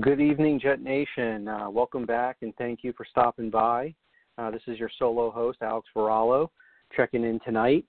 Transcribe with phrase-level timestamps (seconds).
[0.00, 1.46] Good evening, Jet Nation.
[1.46, 3.94] Uh, welcome back, and thank you for stopping by.
[4.36, 6.48] Uh, this is your solo host, Alex Varallo,
[6.96, 7.84] checking in tonight.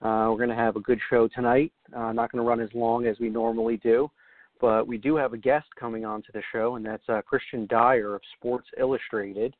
[0.00, 1.70] Uh, we're going to have a good show tonight.
[1.94, 4.10] Uh, not going to run as long as we normally do,
[4.58, 7.68] but we do have a guest coming on to the show, and that's uh, Kristian
[7.68, 9.54] Dyer of Sports Illustrated.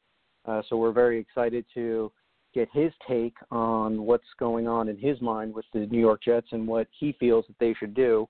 [0.47, 2.11] Uh, so we're very excited to
[2.55, 6.49] get his take on what's going on in his mind with the New York Jets
[6.53, 8.27] and what he feels that they should do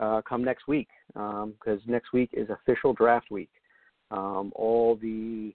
[0.00, 3.50] uh, come next week because um, next week is official draft week.
[4.10, 5.54] Um, all the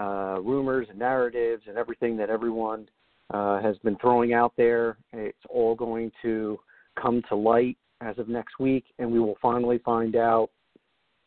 [0.00, 2.88] uh, rumors and narratives and everything that everyone
[3.30, 6.58] uh, has been throwing out there, it's all going to
[7.00, 10.50] come to light as of next week, and we will finally find out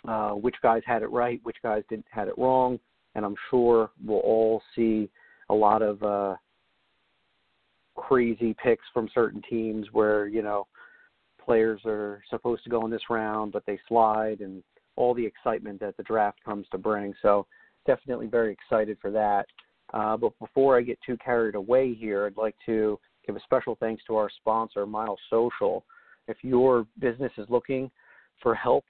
[0.07, 2.79] uh, which guys had it right, which guys didn't had it wrong,
[3.16, 5.09] and I'm sure we'll all see
[5.49, 6.35] a lot of uh,
[7.95, 10.66] crazy picks from certain teams where you know
[11.44, 14.64] players are supposed to go in this round, but they slide, and
[14.95, 17.14] all the excitement that the draft comes to bring.
[17.22, 17.47] So
[17.86, 19.45] definitely very excited for that.
[19.94, 23.75] Uh, but before I get too carried away here, I'd like to give a special
[23.80, 25.84] thanks to our sponsor, Mile Social.
[26.28, 27.92] If your business is looking
[28.42, 28.86] for help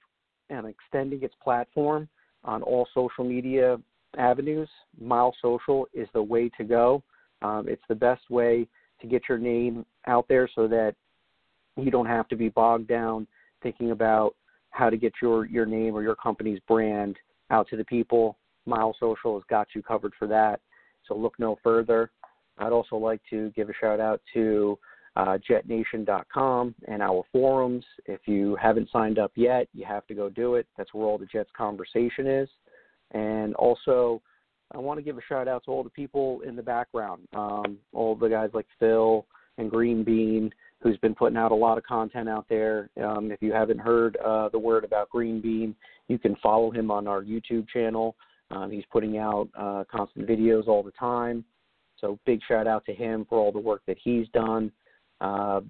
[0.50, 2.08] and extending its platform
[2.44, 3.78] on all social media
[4.16, 4.68] avenues,
[5.00, 7.02] Mile Social is the way to go.
[7.40, 8.68] Um, it's the best way
[9.00, 10.94] to get your name out there so that
[11.76, 13.26] you don't have to be bogged down
[13.62, 14.34] thinking about
[14.70, 17.16] how to get your your name or your company's brand
[17.50, 18.36] out to the people.
[18.66, 20.60] Mile Social has got you covered for that.
[21.06, 22.10] So look no further.
[22.58, 24.78] I'd also like to give a shout out to
[25.16, 27.84] uh, JetNation.com and our forums.
[28.06, 30.66] If you haven't signed up yet, you have to go do it.
[30.76, 32.48] That's where all the Jets conversation is.
[33.12, 34.22] And also,
[34.72, 37.78] I want to give a shout out to all the people in the background, um,
[37.92, 39.26] all the guys like Phil
[39.58, 40.50] and Green Bean
[40.82, 42.90] who's been putting out a lot of content out there.
[43.02, 45.74] Um, if you haven't heard uh, the word about Green Bean,
[46.08, 48.16] you can follow him on our YouTube channel.
[48.50, 51.44] Um, he's putting out uh, constant videos all the time.
[51.98, 54.72] So big shout out to him for all the work that he's done.
[55.20, 55.60] Uh,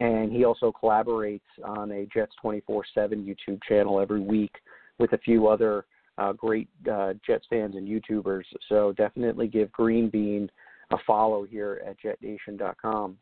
[0.00, 4.52] and he also collaborates on a Jets 24/7 YouTube channel every week
[4.98, 5.84] with a few other
[6.18, 8.44] uh, great uh, Jets fans and YouTubers.
[8.68, 10.50] So definitely give Green Bean
[10.90, 13.16] a follow here at JetNation.com.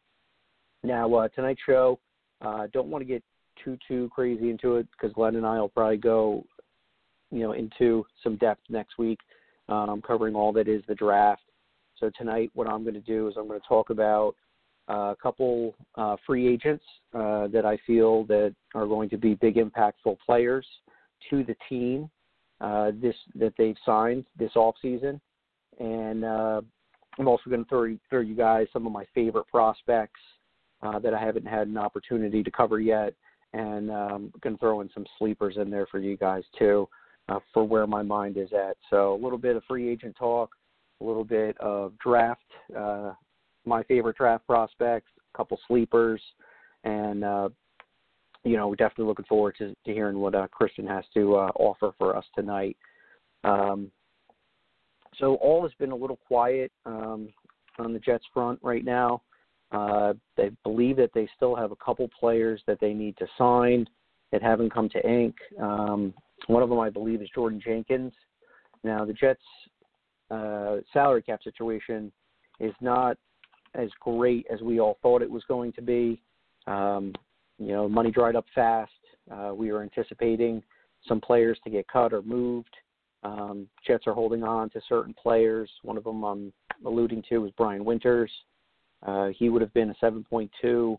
[0.82, 1.98] Now, uh, tonight's show,
[2.40, 3.22] uh, don't want to get
[3.62, 6.44] too too crazy into it because Glenn and I will probably go,
[7.30, 9.18] you know, into some depth next week,
[9.68, 11.42] um, covering all that is the draft.
[11.98, 14.34] So tonight, what I'm going to do is I'm going to talk about
[14.88, 19.34] uh, a couple uh, free agents uh, that I feel that are going to be
[19.34, 20.66] big impactful players
[21.28, 22.10] to the team
[22.60, 25.20] uh, this that they've signed this off season,
[25.78, 26.60] and uh,
[27.18, 30.20] I'm also going to throw throw you guys some of my favorite prospects
[30.82, 33.14] uh, that I haven't had an opportunity to cover yet,
[33.52, 36.88] and um, to throw in some sleepers in there for you guys too,
[37.28, 38.76] uh, for where my mind is at.
[38.88, 40.50] So a little bit of free agent talk,
[41.00, 42.40] a little bit of draft,
[42.76, 43.12] uh,
[43.64, 46.20] my favorite draft prospects, a couple sleepers,
[46.84, 47.48] and uh,
[48.44, 51.50] you know, we're definitely looking forward to, to hearing what uh, Kristian has to uh,
[51.56, 52.76] offer for us tonight.
[53.44, 53.90] Um,
[55.18, 57.28] so all has been a little quiet um,
[57.78, 59.22] on the Jets front right now.
[59.72, 63.86] Uh, they believe that they still have a couple players that they need to sign
[64.32, 65.34] that haven't come to ink.
[65.60, 66.12] Um,
[66.46, 68.12] one of them, I believe, is Jordan Jenkins.
[68.82, 69.40] Now, the Jets'
[70.30, 72.10] uh, salary cap situation
[72.58, 73.16] is not
[73.74, 76.20] as great as we all thought it was going to be.
[76.66, 77.12] Um,
[77.58, 78.90] you know, money dried up fast.
[79.30, 80.62] Uh, we were anticipating
[81.06, 82.74] some players to get cut or moved.
[83.22, 85.70] Um, Jets are holding on to certain players.
[85.82, 86.52] One of them I'm
[86.84, 88.30] alluding to is Brian Winters.
[89.06, 90.98] Uh, he would have been a 7.2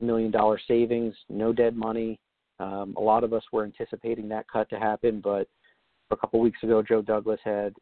[0.00, 2.18] million dollar savings, no dead money.
[2.58, 5.48] Um, a lot of us were anticipating that cut to happen, but
[6.10, 7.74] a couple weeks ago, Joe Douglas had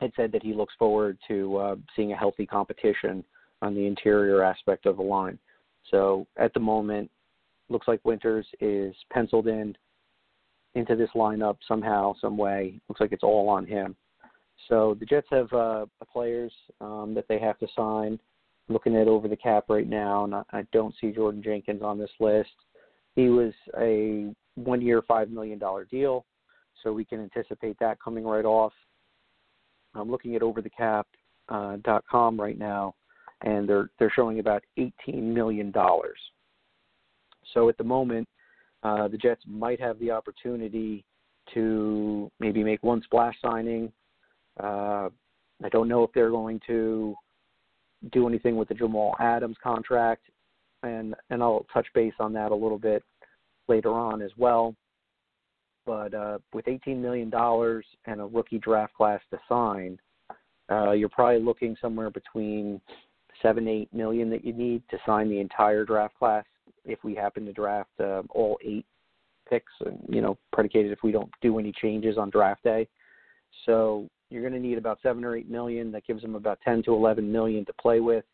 [0.00, 3.24] had said that he looks forward to uh, seeing a healthy competition
[3.62, 5.38] on the interior aspect of the line.
[5.90, 7.10] So at the moment,
[7.70, 9.76] looks like Winters is penciled in
[10.74, 12.78] into this lineup somehow, some way.
[12.88, 13.96] Looks like it's all on him.
[14.68, 18.18] So the Jets have uh, players um, that they have to sign.
[18.68, 22.10] Looking at over the cap right now, and I, don't see Jordan Jenkins on this
[22.18, 22.50] list.
[23.14, 26.26] He was a one year, $5 million deal.
[26.82, 28.72] So we can anticipate that coming right off.
[29.94, 31.04] I'm looking at overthecap.com
[32.40, 32.94] uh, right now,
[33.42, 36.18] and they're they're showing about 18 million dollars.
[37.54, 38.28] So at the moment,
[38.82, 41.04] uh, the Jets might have the opportunity
[41.54, 43.92] to maybe make one splash signing.
[44.62, 45.08] Uh,
[45.64, 47.14] I don't know if they're going to
[48.12, 50.22] do anything with the Jamal Adams contract,
[50.82, 53.02] and and I'll touch base on that a little bit
[53.68, 54.74] later on as well.
[55.84, 59.98] But uh, with 18 million dollars and a rookie draft class to sign,
[60.70, 62.80] uh, you're probably looking somewhere between
[63.42, 66.44] seven, eight million that you need to sign the entire draft class.
[66.84, 68.86] If we happen to draft uh, all eight
[69.48, 69.72] picks,
[70.08, 72.88] you know, predicated if we don't do any changes on draft day.
[73.64, 75.92] So you're going to need about seven or eight million.
[75.92, 78.24] That gives them about 10 to 11 million to play with.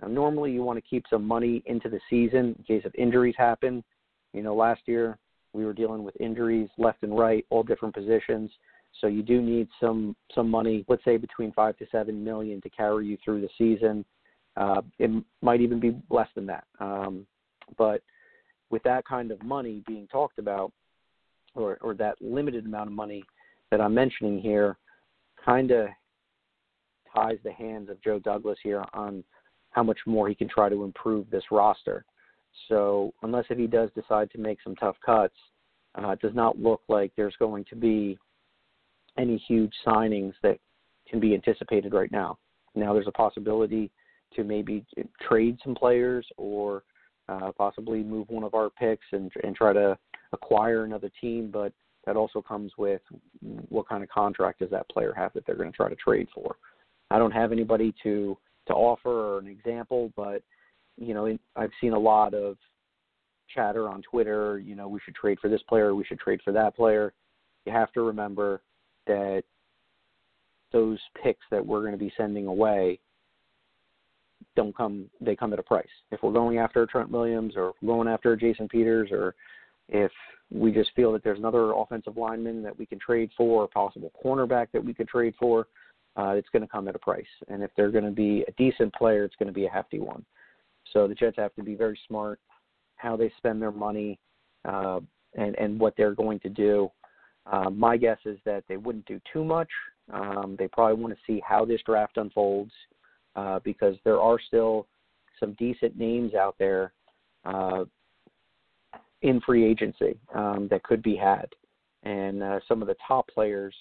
[0.00, 3.34] Now, normally you want to keep some money into the season in case of injuries
[3.36, 3.82] happen.
[4.32, 5.18] You know, last year
[5.52, 8.50] we were dealing with injuries left and right, all different positions.
[9.00, 12.70] So you do need some some money, let's say between five to seven million, to
[12.70, 14.04] carry you through the season.
[14.56, 15.10] Uh, it
[15.42, 16.64] might even be less than that.
[16.80, 17.26] Um,
[17.76, 18.02] but
[18.70, 20.72] with that kind of money being talked about,
[21.54, 23.22] or or that limited amount of money
[23.70, 24.78] that I'm mentioning here,
[25.46, 25.88] kind of
[27.14, 29.24] ties the hands of Joe Douglas here on
[29.70, 32.04] how much more he can try to improve this roster.
[32.68, 35.34] So unless if he does decide to make some tough cuts,
[35.96, 38.18] uh, it does not look like there's going to be
[39.18, 40.58] any huge signings that
[41.08, 42.38] can be anticipated right now.
[42.74, 43.90] Now there's a possibility
[44.34, 44.84] to maybe
[45.26, 46.82] trade some players or
[47.28, 49.96] uh, possibly move one of our picks and and try to
[50.32, 51.72] acquire another team, but
[52.06, 53.02] that also comes with
[53.68, 56.28] what kind of contract does that player have that they're going to try to trade
[56.34, 56.56] for.
[57.10, 58.36] I don't have anybody to
[58.68, 60.42] to offer or an example, but
[60.96, 62.56] you know I've seen a lot of
[63.54, 64.58] chatter on Twitter.
[64.58, 67.12] You know we should trade for this player, we should trade for that player.
[67.64, 68.62] You have to remember
[69.06, 69.42] that
[70.72, 72.98] those picks that we're going to be sending away
[74.54, 75.86] don't come they come at a price.
[76.10, 79.34] If we're going after Trent Williams or going after Jason Peters or
[79.88, 80.10] if
[80.50, 84.12] we just feel that there's another offensive lineman that we can trade for, a possible
[84.24, 85.66] cornerback that we could trade for,
[86.16, 87.24] uh, it's going to come at a price.
[87.48, 89.98] And if they're going to be a decent player, it's going to be a hefty
[89.98, 90.24] one.
[90.92, 92.40] So the Jets have to be very smart
[92.96, 94.18] how they spend their money
[94.64, 95.00] uh,
[95.34, 96.90] and and what they're going to do.
[97.50, 99.68] Uh, my guess is that they wouldn't do too much.
[100.12, 102.72] Um, they probably want to see how this draft unfolds
[103.36, 104.86] uh, because there are still
[105.38, 106.92] some decent names out there
[107.44, 107.84] uh,
[109.22, 111.46] in free agency um, that could be had.
[112.02, 113.74] And uh, some of the top players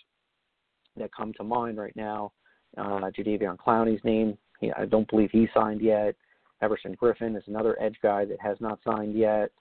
[0.97, 2.31] that come to mind right now,
[2.77, 6.15] uh, Jadeveon Clowney's name, he, I don't believe he signed yet.
[6.61, 9.51] Everson Griffen is another edge guy that has not signed yet.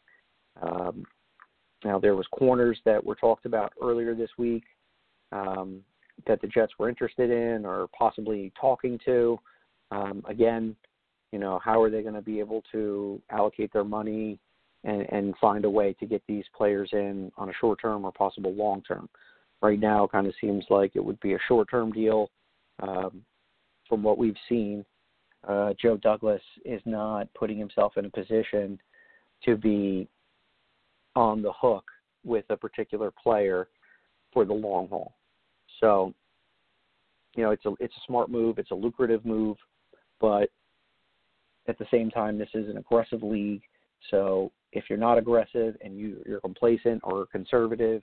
[0.62, 1.04] Um,
[1.84, 4.64] now there was corners that were talked about earlier this week
[5.32, 5.80] um,
[6.26, 9.38] that the Jets were interested in or possibly talking to.
[9.90, 10.76] Um, again,
[11.32, 14.38] you know, how are they going to be able to allocate their money
[14.84, 18.12] and, and find a way to get these players in on a short term or
[18.12, 19.08] possible long term.
[19.62, 22.30] Right now, it kind of seems like it would be a short term deal.
[22.80, 23.22] Um,
[23.88, 24.84] from what we've seen,
[25.48, 28.78] uh, Joe Douglas is not putting himself in a position
[29.44, 30.08] to be
[31.16, 31.84] on the hook
[32.24, 33.68] with a particular player
[34.32, 35.14] for the long haul.
[35.80, 36.12] So,
[37.36, 38.58] you know, it's a it's a smart move.
[38.58, 39.56] It's a lucrative move,
[40.20, 40.50] but
[41.68, 43.62] at the same time, this is an aggressive league.
[44.10, 48.02] So if you're not aggressive and you, you're complacent or conservative,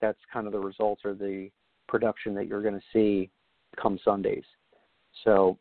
[0.00, 1.50] that's kind of the results or the
[1.88, 3.30] production that you're going to see
[3.80, 4.44] come Sundays.
[5.24, 5.58] So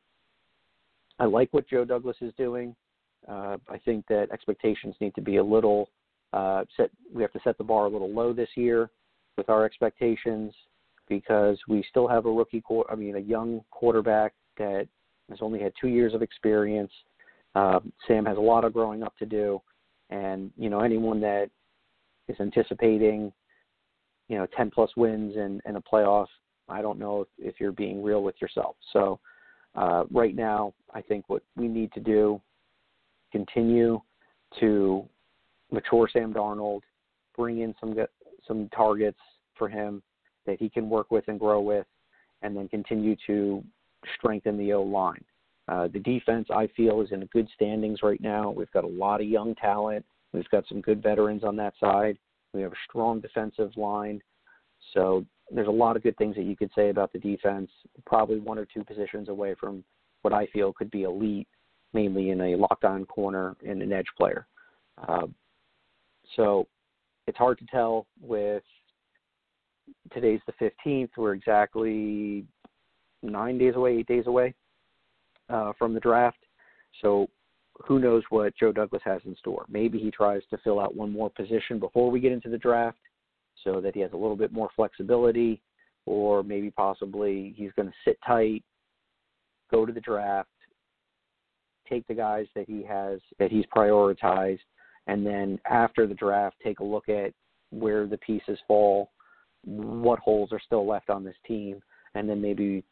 [1.20, 2.76] I like what Joe Douglas is doing.
[3.28, 5.90] Uh, I think that expectations need to be a little
[6.34, 6.90] uh, set.
[7.14, 8.90] We have to set the bar a little low this year
[9.38, 10.54] with our expectations
[11.08, 14.88] because we still have a rookie, I mean, a young quarterback that
[15.30, 16.92] has only had two years of experience.
[17.56, 19.60] Uh, Sam has a lot of growing up to do,
[20.10, 21.50] and you know anyone that
[22.28, 23.32] is anticipating,
[24.28, 26.28] you know, 10 plus wins and, and a playoff,
[26.70, 28.76] I don't know if, if you're being real with yourself.
[28.94, 29.20] So
[29.76, 32.40] uh, right now, I think what we need to do,
[33.32, 34.00] continue
[34.60, 35.08] to
[35.72, 36.82] mature Sam Darnold,
[37.36, 37.96] bring in some
[38.48, 39.20] some targets
[39.58, 40.02] for him
[40.46, 41.86] that he can work with and grow with,
[42.42, 43.64] and then continue to
[44.18, 45.24] strengthen the O line.
[45.70, 48.50] Uh, the defense, I feel, is in good standings right now.
[48.50, 50.04] We've got a lot of young talent.
[50.34, 52.18] We've got some good veterans on that side.
[52.54, 54.20] We have a strong defensive line.
[54.94, 57.70] So there's a lot of good things that you could say about the defense.
[58.06, 59.84] Probably one or two positions away from
[60.24, 61.48] what I feel could be elite,
[61.94, 64.48] mainly in a lockdown corner and an edge player.
[65.08, 65.28] Uh,
[66.36, 66.68] so
[67.28, 68.64] it's hard to tell with
[70.14, 71.10] today's the 15th.
[71.16, 72.46] We're exactly
[73.22, 74.56] nine days away, eight days away
[75.50, 76.38] uh, from the draft.
[77.02, 77.28] So
[77.86, 79.66] who knows what Joe Douglas has in store?
[79.70, 82.98] Maybe he tries to fill out one more position before we get into the draft
[83.64, 85.62] so that he has a little bit more flexibility,
[86.06, 88.64] or maybe possibly he's going to sit tight,
[89.72, 90.50] go to the draft,
[91.88, 94.60] take the guys that he has that he's prioritized,
[95.08, 97.34] and then after the draft, take a look at
[97.72, 99.12] where the pieces fall,
[99.66, 101.82] what holes are still left on this team,
[102.16, 102.84] and then maybe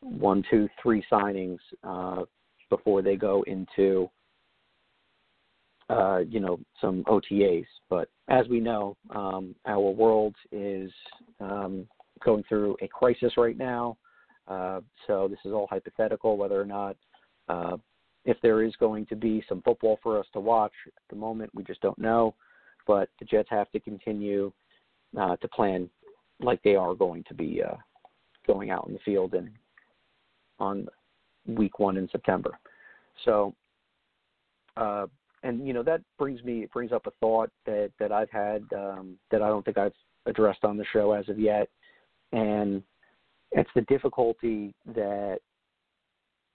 [0.00, 2.24] one, two, three signings uh,
[2.68, 4.10] before they go into
[5.88, 7.66] uh, you know some OTAs.
[7.88, 10.90] But as we know, um, our world is
[11.40, 11.86] um,
[12.24, 13.96] going through a crisis right now.
[14.46, 16.96] Uh, so this is all hypothetical, whether or not
[17.48, 17.76] uh,
[18.24, 21.50] if there is going to be some football for us to watch at the moment,
[21.54, 22.34] we just don't know.
[22.86, 24.52] But the Jets have to continue
[25.18, 25.88] uh, to plan
[26.40, 27.76] like they are going to be uh,
[28.46, 29.50] going out in the field and
[30.60, 30.86] on
[31.46, 32.58] week one in September.
[33.24, 33.54] So,
[34.76, 35.06] uh,
[35.42, 38.62] and you know that brings me it brings up a thought that that I've had
[38.76, 39.94] um, that I don't think I've
[40.26, 41.68] addressed on the show as of yet,
[42.32, 42.82] and
[43.52, 45.38] it's the difficulty that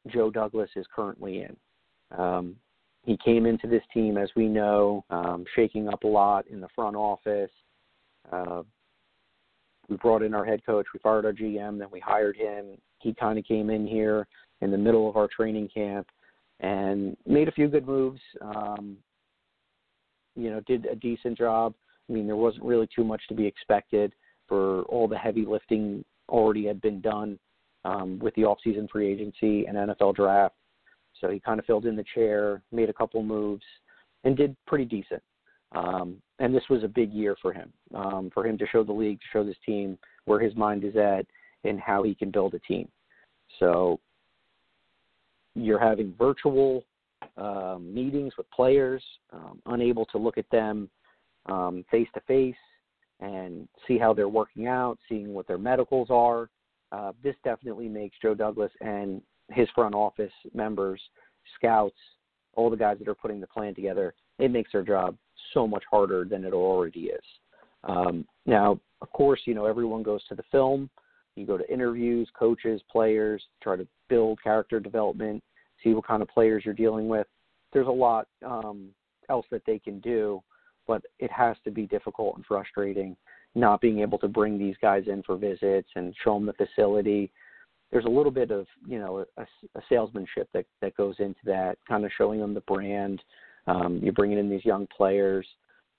[0.08, 1.58] Joe Douglas is currently in.
[2.18, 2.56] Um,
[3.06, 6.68] he came into this team, as we know, um, shaking up a lot in the
[6.76, 7.52] front office.
[8.32, 8.64] Uh,
[9.88, 12.78] we brought in our head coach, we fired our GM, then we hired him.
[13.06, 14.28] He kind of came in here
[14.62, 16.08] in the middle of our training camp
[16.60, 18.20] and made a few good moves.
[18.42, 18.98] Um,
[20.36, 21.76] you know, did a decent job.
[22.10, 24.14] I mean, there wasn't really too much to be expected
[24.48, 27.38] for all the heavy lifting already had been done
[27.84, 30.56] um, with the offseason free agency and NFL draft.
[31.22, 33.64] So he kind of filled in the chair, made a couple moves,
[34.24, 35.22] and did pretty decent.
[35.74, 38.92] Um, and this was a big year for him, um, for him to show the
[38.92, 41.26] league, to show this team where his mind is at
[41.64, 42.88] and how he can build a team.
[43.60, 44.00] So
[45.56, 46.84] you're having virtual
[47.38, 50.90] um, meetings with players, um, unable to look at them
[51.92, 52.56] face to face
[53.20, 56.50] and see how they're working out, seeing what their medicals are.
[56.92, 59.22] Uh, this definitely makes Joe Douglas and
[59.52, 61.02] his front office members,
[61.56, 61.96] scouts,
[62.56, 65.16] all the guys that are putting the plan together, it makes their job
[65.54, 67.24] so much harder than it already is.
[67.84, 70.90] Um, now, of course, you know everyone goes to the film.
[71.36, 75.44] You go to interviews, coaches, players, try to build character development,
[75.84, 77.28] see what kind of players you're dealing with.
[77.74, 78.90] There's a lot um,
[79.30, 80.42] else that they can do,
[80.88, 83.18] but it has to be difficult and frustrating
[83.56, 87.32] not being able to bring these guys in for visits and show them the facility.
[87.92, 91.78] There's a little bit of you know a, a salesmanship that that goes into that,
[91.88, 93.22] kind of showing them the brand.
[93.68, 95.48] Um, you're bringing in these young players.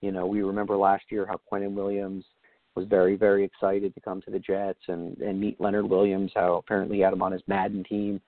[0.02, 2.24] You know, we remember last year how Quinnen Williams
[2.76, 6.30] was very very excited to come to the Jets and and meet Leonard Williams.
[6.34, 8.20] How apparently he had him on his Madden team.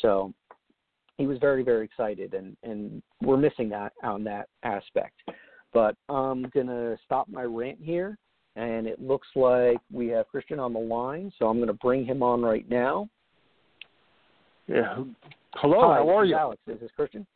[0.00, 0.32] So
[1.16, 5.20] he was very very excited, and and we're missing that on that aspect.
[5.72, 8.18] But I'm gonna stop my rant here
[8.56, 12.04] and it looks like we have Kristian on the line, so I'm going to bring
[12.04, 13.08] him on right now.
[14.66, 15.04] Yeah.
[15.54, 15.80] Hello.
[15.80, 16.36] Hi, how are you?
[16.36, 17.26] Alex, is this Kristian?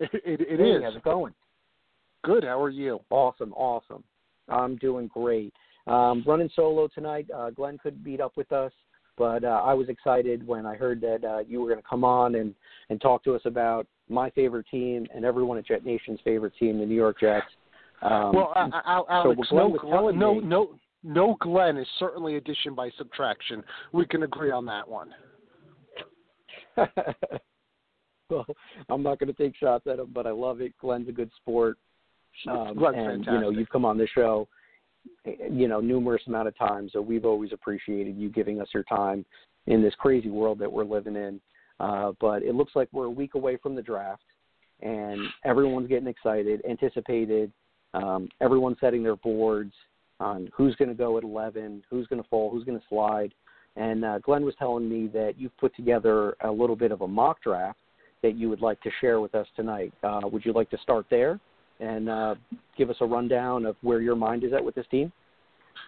[0.00, 0.82] It, it, it hey, is.
[0.82, 1.34] How's it going?
[2.22, 2.44] Good.
[2.44, 3.00] How are you?
[3.10, 3.52] Awesome.
[3.52, 4.02] Awesome.
[4.48, 5.52] I'm doing great.
[5.86, 7.26] Um, running solo tonight.
[7.34, 8.72] Uh, Glenn couldn't meet up with us,
[9.18, 12.04] but uh, I was excited when I heard that uh, you were going to come
[12.04, 12.54] on and
[12.88, 16.78] and talk to us about my favorite team and everyone at Jet Nation's favorite team,
[16.78, 17.46] the New York Jets.
[18.02, 18.52] Um, well,
[18.86, 21.36] Alex, so no, Glenn, no, no, no.
[21.40, 23.62] Glenn is certainly addition by subtraction.
[23.92, 25.14] We can agree on that one.
[28.30, 28.46] well,
[28.90, 30.74] I'm not going to take shots at him, but I love it.
[30.80, 31.78] Glenn's a good sport.
[32.48, 33.26] Um, and fantastic.
[33.32, 34.48] you know, you've come on the show,
[35.24, 36.92] you know, numerous amount of times.
[36.92, 39.24] So we've always appreciated you giving us your time
[39.66, 41.40] in this crazy world that we're living in.
[41.80, 44.22] Uh, but it looks like we're a week away from the draft,
[44.80, 47.50] and everyone's getting excited, anticipated.
[47.94, 49.72] Um, everyone's setting their boards
[50.20, 53.34] on who's going to go at 11, who's going to fall, who's going to slide.
[53.76, 57.08] And uh, Glenn was telling me that you've put together a little bit of a
[57.08, 57.78] mock draft
[58.22, 59.92] that you would like to share with us tonight.
[60.02, 61.40] Uh, would you like to start there
[61.80, 62.34] and uh,
[62.76, 65.12] give us a rundown of where your mind is at with this team?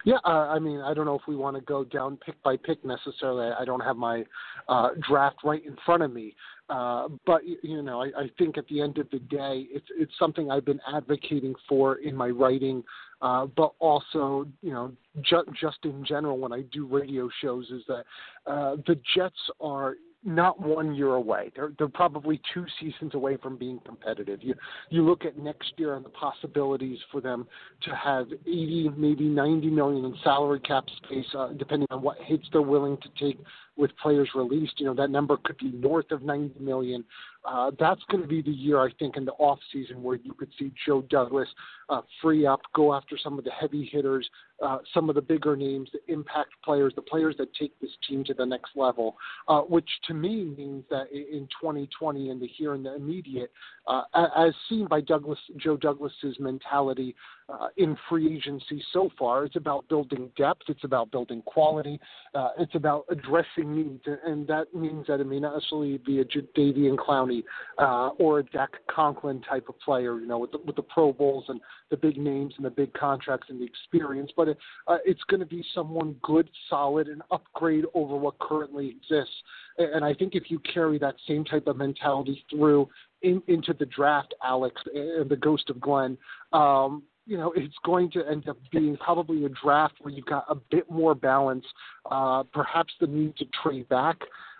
[0.05, 2.55] Yeah, uh, I mean, I don't know if we want to go down pick by
[2.57, 3.51] pick necessarily.
[3.57, 4.23] I don't have my
[4.69, 6.35] uh, draft right in front of me,
[6.69, 10.11] uh, but you know, I, I think at the end of the day, it's it's
[10.19, 12.83] something I've been advocating for in my writing,
[13.21, 14.91] uh, but also you know,
[15.21, 18.03] ju- just in general when I do radio shows, is that
[18.45, 21.51] uh, the Jets are not one year away.
[21.55, 24.41] They're they're probably two seasons away from being competitive.
[24.41, 24.55] You
[24.89, 27.47] you look at next year and the possibilities for them
[27.83, 32.45] to have 80, maybe 90 million in salary cap space, uh, depending on what hits
[32.51, 33.39] they're willing to take
[33.77, 34.73] with players released.
[34.79, 37.03] You know that number could be north of 90 million.
[37.47, 40.33] Uh, that's going to be the year I think in the off season where you
[40.33, 41.47] could see Joe Douglas
[41.89, 44.29] uh, free up, go after some of the heavy hitters,
[44.61, 48.23] uh, some of the bigger names, the impact players, the players that take this team
[48.25, 49.15] to the next level.
[49.47, 53.51] Uh, which to me means that in 2020 and the here and the immediate,
[53.87, 54.01] uh,
[54.35, 57.15] as seen by Douglas, Joe Douglas's mentality
[57.47, 61.97] uh, in free agency so far, it's about building depth, it's about building quality,
[62.59, 66.97] it's about addressing needs, and that means that it may not necessarily be a Jadeveon
[66.97, 67.36] Clowney
[67.79, 71.13] uh, or a Jack Conklin type of player, you know, with the, with the Pro
[71.13, 74.97] Bowls and the big names and the big contracts and the experience, but it, uh,
[75.05, 79.35] it's going to be someone good, solid, and upgrade over what currently exists.
[79.77, 82.89] And I think if you carry that same type of mentality through
[83.21, 86.17] in, into the draft, Alex, and the ghost of Glenn,
[86.53, 90.45] um, you know, it's going to end up being probably a draft where you've got
[90.49, 91.65] a bit more balance,
[92.09, 94.17] uh, perhaps the need to trade back.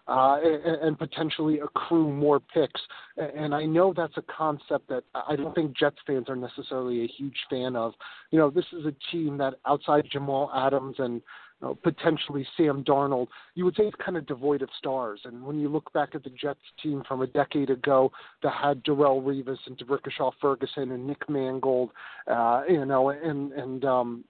[0.07, 2.79] Uh, and, and potentially accrue more picks.
[3.17, 7.07] And I know that's a concept that I don't think Jets fans are necessarily a
[7.07, 7.91] huge fan of.
[8.31, 11.21] You know, this is a team that outside Jamal Adams and
[11.61, 15.21] you know, potentially Sam Darnold, you would say it's kind of devoid of stars.
[15.25, 18.11] And when you look back at the Jets team from a decade ago
[18.43, 21.89] that had Darrelle Revis and D'Brickashaw Ferguson and Nick Mangold,
[22.27, 24.23] uh, you know, and and um,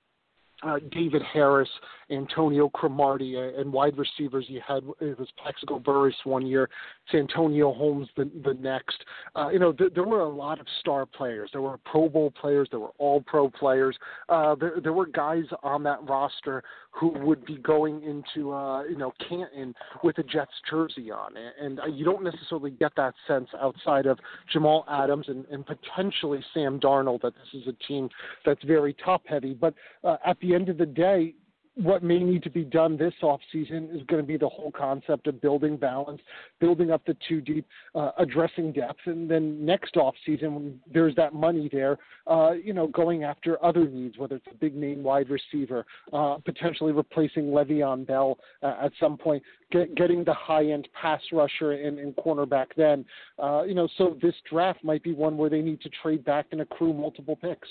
[0.63, 1.69] uh, David Harris,
[2.09, 6.69] Antonio Cromartie, uh, and wide receivers you had it was Plaxico Burress one year,
[7.11, 9.03] Santonio Holmes the the next.
[9.35, 11.49] Uh, you know th- there were a lot of star players.
[11.53, 12.67] There were Pro Bowl players.
[12.71, 13.97] There were All Pro players.
[14.29, 18.97] Uh, there there were guys on that roster who would be going into uh, you
[18.97, 23.13] know Canton with a Jets jersey on, and, and uh, you don't necessarily get that
[23.27, 24.17] sense outside of
[24.51, 28.09] Jamal Adams and, and potentially Sam Darnold that this is a team
[28.45, 29.53] that's very top heavy.
[29.53, 29.73] But
[30.03, 31.33] uh, at the end of the day,
[31.77, 35.27] what may need to be done this offseason is going to be the whole concept
[35.27, 36.19] of building balance,
[36.59, 41.33] building up the two deep, uh, addressing depth, and then next offseason when there's that
[41.33, 45.29] money there, uh, you know, going after other needs, whether it's a big name wide
[45.29, 50.87] receiver, uh, potentially replacing Le'Veon Bell uh, at some point, get, getting the high end
[50.99, 52.67] pass rusher and, and cornerback.
[52.75, 53.05] Then,
[53.37, 56.47] uh, you know, so this draft might be one where they need to trade back
[56.51, 57.67] and accrue multiple picks.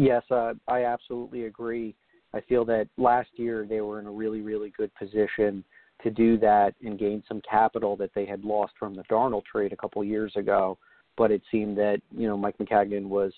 [0.00, 1.94] Yes, uh, I absolutely agree.
[2.32, 5.62] I feel that last year they were in a really, really good position
[6.02, 9.74] to do that and gain some capital that they had lost from the Darnold trade
[9.74, 10.78] a couple years ago.
[11.18, 13.30] But it seemed that you know Mike Maccagnan was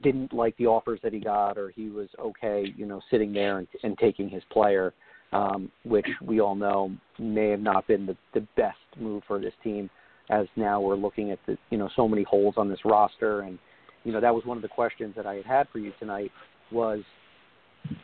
[0.00, 3.58] didn't like the offers that he got, or he was okay, you know, sitting there
[3.58, 4.94] and, and taking his player,
[5.32, 9.54] um, which we all know may have not been the, the best move for this
[9.64, 9.90] team.
[10.30, 13.58] As now we're looking at the you know so many holes on this roster and
[14.04, 16.30] you know, that was one of the questions that I had had for you tonight
[16.70, 17.00] was,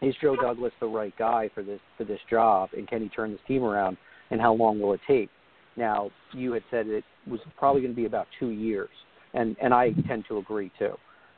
[0.02, 3.30] is Joe Douglas the right guy for this for this job, and can he turn
[3.30, 3.96] this team around,
[4.30, 5.30] and how long will it take?
[5.76, 8.90] Now, you had said it was probably going to be about two years,
[9.34, 10.94] and and I tend to agree too.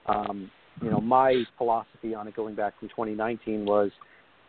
[0.06, 0.50] Um,
[0.82, 3.90] you know, my philosophy on it going back from 2019 was,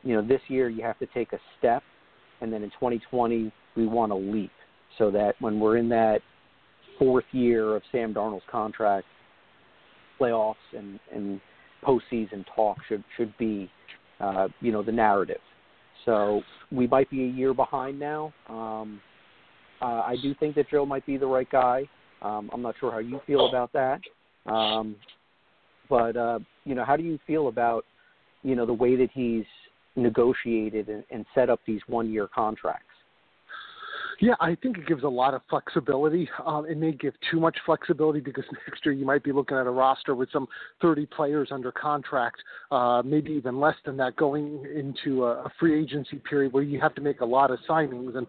[0.03, 1.83] you know, this year you have to take a step,
[2.39, 4.51] and then in 2020 we want to leap,
[4.97, 6.21] so that when we're in that
[6.97, 9.07] fourth year of Sam Darnold's contract,
[10.21, 11.41] playoffs and, and
[11.83, 13.69] postseason talk should should be,
[14.19, 15.41] uh, you know, the narrative.
[16.05, 18.33] So we might be a year behind now.
[18.49, 19.01] Um,
[19.81, 21.89] uh, I do think that Joe might be the right guy.
[22.21, 23.99] Um, I'm not sure how you feel about that,
[24.45, 24.95] um,
[25.89, 27.85] but uh, you know, how do you feel about
[28.43, 29.45] you know the way that he's
[29.95, 32.85] negotiated and, and set up these one-year contracts?
[34.21, 36.29] Yeah, I think it gives a lot of flexibility.
[36.45, 39.65] Um, it may give too much flexibility because next year you might be looking at
[39.65, 40.47] a roster with some
[40.79, 42.37] 30 players under contract,
[42.69, 46.79] uh, maybe even less than that, going into a, a free agency period where you
[46.79, 48.15] have to make a lot of signings.
[48.15, 48.27] And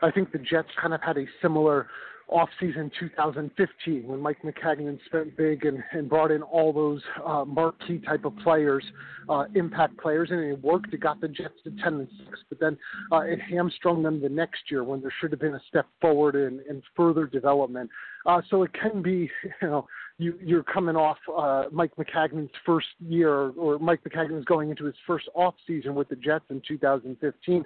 [0.00, 1.88] I think the Jets kind of had a similar
[2.28, 7.44] off season 2015 when Mike Maccagnan spent big and, and brought in all those uh,
[7.44, 8.84] marquee type of players,
[9.28, 10.92] uh, impact players, and it worked.
[10.94, 12.78] It got the Jets to 10 and 6, but then
[13.10, 16.34] uh, it hamstrung them the next year when there should have been a step forward
[16.34, 17.90] in, in further development.
[18.24, 19.30] Uh, so it can be,
[19.62, 19.86] you know,
[20.22, 24.94] you, you're coming off uh, Mike Maccagnan's first year, or Mike Maccagnan's going into his
[25.06, 27.64] first off season with the Jets in 2015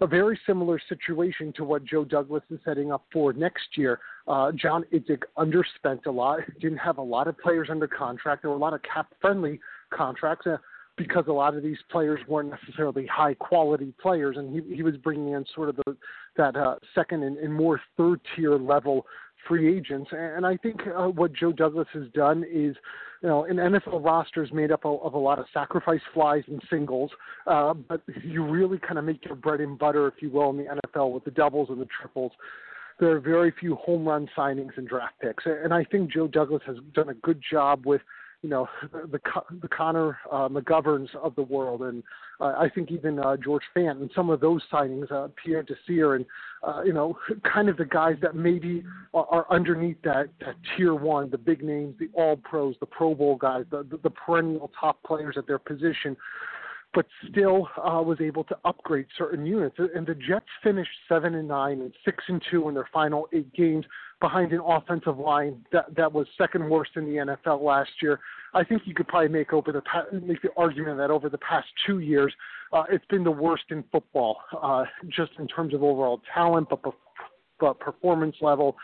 [0.00, 4.00] a very similar situation to what Joe Douglas is setting up for next year.
[4.26, 8.42] Uh, John Idzik underspent a lot, didn't have a lot of players under contract.
[8.42, 10.46] There were a lot of cap friendly contracts.
[10.46, 10.56] Uh,
[10.96, 14.96] because a lot of these players weren't necessarily high quality players, and he, he was
[14.96, 15.96] bringing in sort of the,
[16.36, 19.04] that uh, second and, and more third tier level
[19.46, 20.10] free agents.
[20.12, 22.76] And I think uh, what Joe Douglas has done is,
[23.22, 26.44] you know, an NFL roster is made up of, of a lot of sacrifice flies
[26.46, 27.10] and singles,
[27.46, 30.58] uh, but you really kind of make your bread and butter, if you will, in
[30.58, 32.32] the NFL with the doubles and the triples
[33.00, 35.44] there are very few home run signings and draft picks.
[35.46, 38.00] And I think Joe Douglas has done a good job with
[38.44, 38.68] you know
[39.10, 39.18] the
[39.62, 42.02] the Connor uh, McGoverns of the world, and
[42.40, 46.16] uh, I think even uh, George Fant and some of those signings, uh, Pierre Desir,
[46.16, 46.26] and
[46.62, 47.16] uh, you know
[47.52, 51.64] kind of the guys that maybe are, are underneath that, that tier one, the big
[51.64, 55.46] names, the All Pros, the Pro Bowl guys, the, the, the perennial top players at
[55.46, 56.14] their position
[56.94, 59.76] but still uh, was able to upgrade certain units.
[59.78, 63.52] And the Jets finished seven and nine and six and two in their final eight
[63.52, 63.84] games
[64.20, 68.20] behind an offensive line that that was second worst in the NFL last year.
[68.54, 69.82] I think you could probably make over the
[70.20, 72.32] make the argument that over the past two years,
[72.72, 76.80] uh, it's been the worst in football, uh, just in terms of overall talent, but
[77.60, 78.76] but performance level,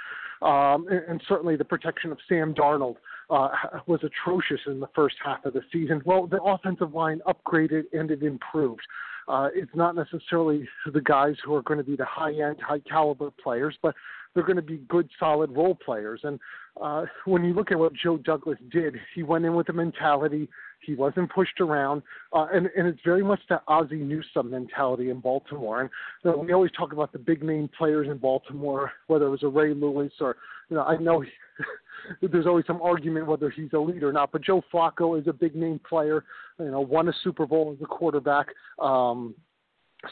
[0.42, 2.96] um, and, and certainly the protection of Sam Darnold
[3.30, 3.48] uh,
[3.86, 6.02] was atrocious in the first half of the season.
[6.04, 8.82] Well, the offensive line upgraded and it improved.
[9.28, 12.80] Uh, it's not necessarily the guys who are going to be the high end, high
[12.80, 13.94] caliber players, but
[14.34, 16.20] they're going to be good, solid role players.
[16.24, 16.40] And
[16.80, 20.48] uh, when you look at what Joe Douglas did, he went in with a mentality.
[20.80, 25.20] He wasn't pushed around, uh, and and it's very much that Ozzie Newsome mentality in
[25.20, 25.82] Baltimore.
[25.82, 25.90] And
[26.24, 29.42] you know, we always talk about the big name players in Baltimore, whether it was
[29.42, 30.36] a Ray Lewis or
[30.68, 31.20] you know I know.
[31.20, 31.30] He,
[32.28, 34.32] there's always some argument whether he's a leader or not.
[34.32, 36.24] But Joe Flacco is a big name player.
[36.58, 38.48] You know, won a Super Bowl as a quarterback.
[38.78, 39.34] Um,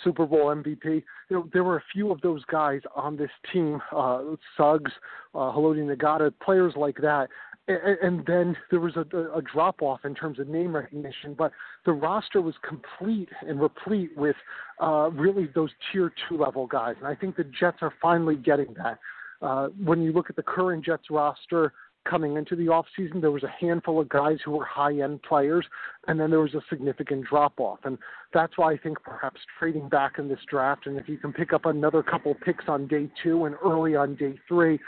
[0.04, 0.84] Super Bowl MVP.
[0.84, 4.22] You know, there were a few of those guys on this team, uh,
[4.56, 4.92] Suggs,
[5.34, 7.28] uh, Haloti Ngata, players like that.
[7.68, 9.02] And, then there was a,
[9.36, 11.52] a drop off in terms of name recognition, but
[11.84, 14.36] the roster was complete and replete with
[14.80, 16.94] uh, really those tier two level guys.
[16.98, 18.98] And I think the Jets are finally getting that.
[19.42, 21.74] Uh, when you look at the current Jets roster,
[22.08, 25.66] coming into the offseason, there was a handful of guys who were high end players,
[26.06, 27.80] and then there was a significant drop off.
[27.84, 27.98] And
[28.32, 31.52] that's why I think perhaps trading back in this draft, and if you can pick
[31.52, 34.78] up another couple picks on day two and early on day three,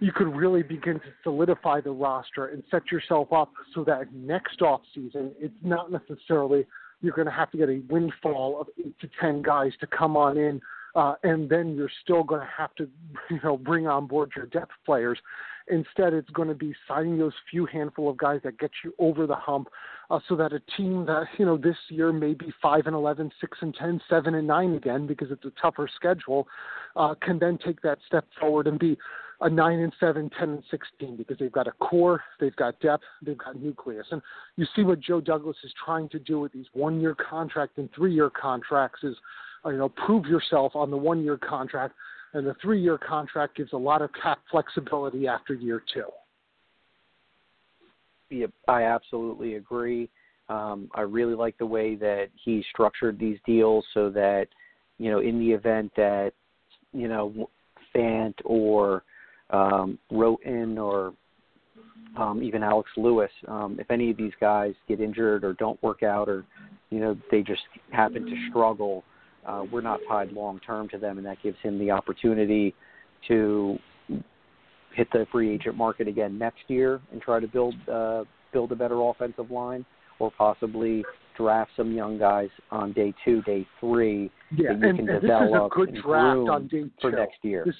[0.00, 4.62] you could really begin to solidify the roster and set yourself up so that next
[4.62, 6.66] off season it's not necessarily
[7.00, 10.16] you're going to have to get a windfall of eight to 10 guys to come
[10.16, 10.60] on in
[10.94, 12.88] uh, and then you're still going to have to,
[13.30, 15.18] you know, bring on board your depth players.
[15.70, 19.26] Instead, it's going to be signing those few handful of guys that get you over
[19.26, 19.68] the hump,
[20.10, 23.30] uh, so that a team that you know this year may be five and eleven,
[23.38, 26.48] six and ten, seven and nine again because it's a tougher schedule,
[26.96, 28.96] uh, can then take that step forward and be
[29.40, 33.04] a nine and seven, ten and sixteen because they've got a core, they've got depth,
[33.22, 34.20] they've got nucleus, and
[34.56, 38.30] you see what Joe Douglas is trying to do with these one-year contract and three-year
[38.30, 39.14] contracts is
[39.64, 41.94] uh, you know, prove yourself on the one year contract,
[42.32, 46.04] and the three year contract gives a lot of cap flexibility after year two.
[48.30, 50.08] Yeah, I absolutely agree.
[50.48, 54.48] Um, I really like the way that he structured these deals so that,
[54.98, 56.32] you know, in the event that,
[56.92, 57.48] you know,
[57.94, 59.02] Fant or
[59.50, 61.14] um, Roten or
[62.16, 66.02] um, even Alex Lewis, um, if any of these guys get injured or don't work
[66.02, 66.44] out or,
[66.90, 69.04] you know, they just happen to struggle,
[69.46, 72.74] uh, we're not tied long term to them, and that gives him the opportunity
[73.26, 73.78] to
[74.94, 78.76] hit the free agent market again next year and try to build uh, build a
[78.76, 79.84] better offensive line,
[80.18, 81.04] or possibly
[81.36, 85.20] draft some young guys on day two, day three yeah, that you and, can and
[85.20, 86.90] develop this is a good draft on day two.
[87.00, 87.62] for next year.
[87.64, 87.74] This,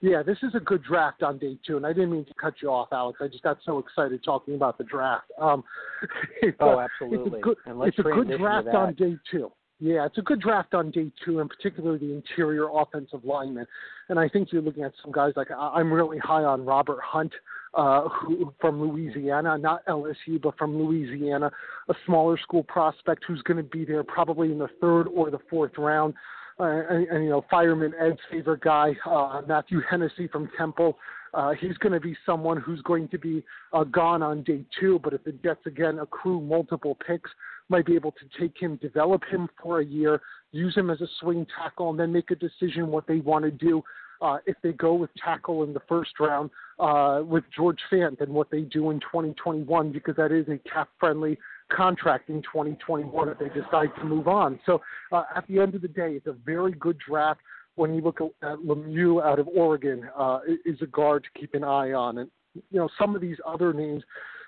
[0.00, 2.54] yeah, this is a good draft on day two, and I didn't mean to cut
[2.62, 3.18] you off, Alex.
[3.20, 5.26] I just got so excited talking about the draft.
[5.40, 5.64] Um,
[6.60, 7.26] oh, absolutely.
[7.26, 9.50] It's a good, it's a good draft on day two.
[9.80, 13.66] Yeah, it's a good draft on day two, and particularly the interior offensive lineman.
[14.08, 17.32] And I think you're looking at some guys like I'm really high on Robert Hunt,
[17.74, 21.50] uh, who from Louisiana, not LSU, but from Louisiana,
[21.88, 25.38] a smaller school prospect who's going to be there probably in the third or the
[25.48, 26.14] fourth round.
[26.58, 30.98] And, and you know, fireman Ed's favorite guy, uh, Matthew Hennessy from Temple.
[31.34, 34.98] Uh, he's going to be someone who's going to be uh, gone on day two,
[35.04, 37.30] but if the Jets again accrue multiple picks,
[37.68, 40.20] might be able to take him, develop him for a year,
[40.52, 43.50] use him as a swing tackle, and then make a decision what they want to
[43.50, 43.82] do.
[44.20, 48.32] Uh, if they go with tackle in the first round uh, with George Fant and
[48.32, 51.38] what they do in 2021, because that is a cap friendly
[51.70, 54.58] contract in 2021 if they decide to move on.
[54.66, 54.80] So
[55.12, 57.40] uh, at the end of the day, it's a very good draft.
[57.74, 61.62] When you look at, Lemieux out of Oregon, uh, is a guard to keep an
[61.62, 64.02] eye on, and you know some of these other names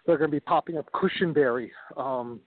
[0.05, 0.91] that are going to be popping up.
[0.93, 2.41] Cushenberry, um,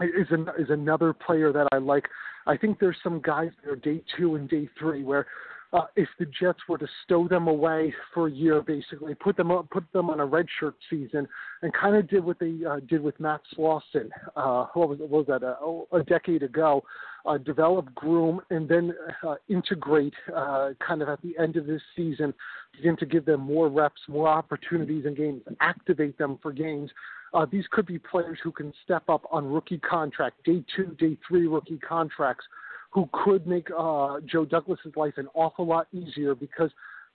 [0.00, 2.08] is an, is another player that I like.
[2.46, 5.26] I think there's some guys that are day two and day three where
[5.74, 9.50] uh, if the Jets were to stow them away for a year, basically put them
[9.50, 11.26] up, put them on a redshirt season,
[11.62, 15.10] and kind of did what they uh, did with Matt Slauson, uh, what was, what
[15.10, 16.84] was that a, uh, a decade ago,
[17.26, 18.94] uh, develop, groom, and then
[19.26, 22.32] uh, integrate uh, kind of at the end of this season,
[22.76, 26.88] begin to give them more reps, more opportunities in games, activate them for games.
[27.32, 31.18] Uh, these could be players who can step up on rookie contract, day two, day
[31.26, 32.44] three rookie contracts
[32.94, 36.70] who could make uh, Joe Douglas's life an awful lot easier because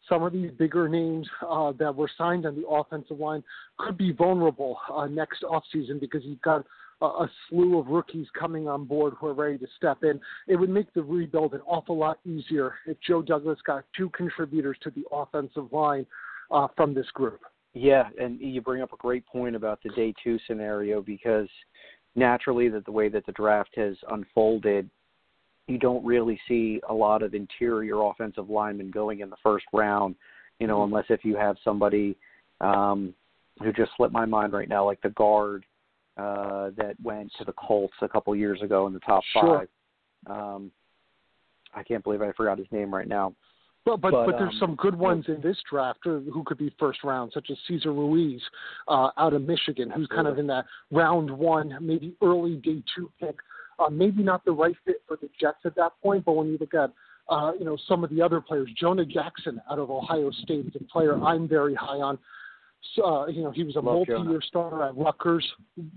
[0.07, 3.43] some of these bigger names uh, that were signed on the offensive line
[3.77, 6.65] could be vulnerable uh, next offseason because you've got
[7.01, 10.19] a, a slew of rookies coming on board who are ready to step in.
[10.47, 14.77] It would make the rebuild an awful lot easier if Joe Douglas got two contributors
[14.83, 16.05] to the offensive line
[16.51, 17.39] uh, from this group.
[17.73, 21.47] Yeah, and you bring up a great point about the day two scenario because
[22.15, 24.89] naturally that the way that the draft has unfolded
[25.69, 30.15] you don't really see a lot of interior offensive linemen going in the first round,
[30.60, 30.93] you know, mm-hmm.
[30.93, 32.15] unless if you have somebody
[32.62, 33.13] um,
[33.62, 35.65] who just slipped my mind right now, like the guard
[36.17, 39.67] uh, that went to the Colts a couple years ago in the top sure.
[40.27, 40.38] five.
[40.38, 40.71] Um,
[41.73, 43.34] I can't believe I forgot his name right now.
[43.86, 46.73] But but, but, but there's um, some good ones in this draft who could be
[46.77, 48.41] first round, such as Cesar Ruiz
[48.88, 53.10] uh, out of Michigan, who's kind of in that round one, maybe early day two
[53.19, 53.38] pick
[53.79, 56.57] uh, maybe not the right fit for the Jets at that point, but when you
[56.59, 56.91] look at
[57.29, 60.73] uh, you know some of the other players, Jonah Jackson out of Ohio State is
[60.79, 62.17] a player I'm very high on.
[62.95, 64.39] So, uh, you know, he was a Love multi-year Jonah.
[64.47, 65.45] starter at Rutgers.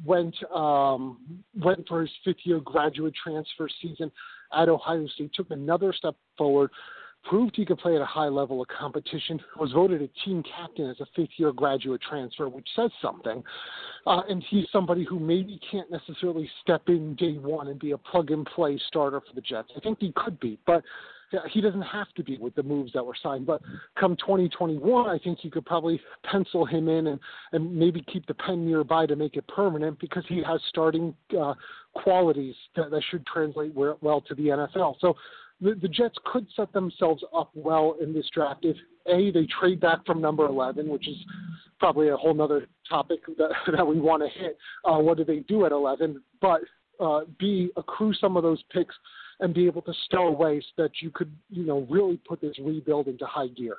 [0.04, 4.10] Went um, went for his fifth-year graduate transfer season
[4.52, 5.32] at Ohio State.
[5.34, 6.70] Took another step forward
[7.24, 10.88] proved he could play at a high level of competition, was voted a team captain
[10.90, 13.42] as a fifth year graduate transfer, which says something.
[14.06, 17.98] Uh, and he's somebody who maybe can't necessarily step in day one and be a
[17.98, 19.68] plug and play starter for the Jets.
[19.76, 20.82] I think he could be, but
[21.50, 23.46] he doesn't have to be with the moves that were signed.
[23.46, 23.62] But
[23.98, 27.20] come 2021, I think you could probably pencil him in and,
[27.52, 31.54] and maybe keep the pen nearby to make it permanent because he has starting uh,
[31.94, 34.96] qualities that, that should translate well to the NFL.
[35.00, 35.14] So
[35.62, 39.80] the, the Jets could set themselves up well in this draft if a they trade
[39.80, 41.16] back from number 11, which is
[41.78, 44.58] probably a whole other topic that, that we want to hit.
[44.84, 46.20] Uh, what do they do at 11?
[46.40, 46.60] But
[47.00, 48.94] uh, b accrue some of those picks
[49.40, 52.56] and be able to stow away so that you could you know really put this
[52.60, 53.76] rebuild into high gear.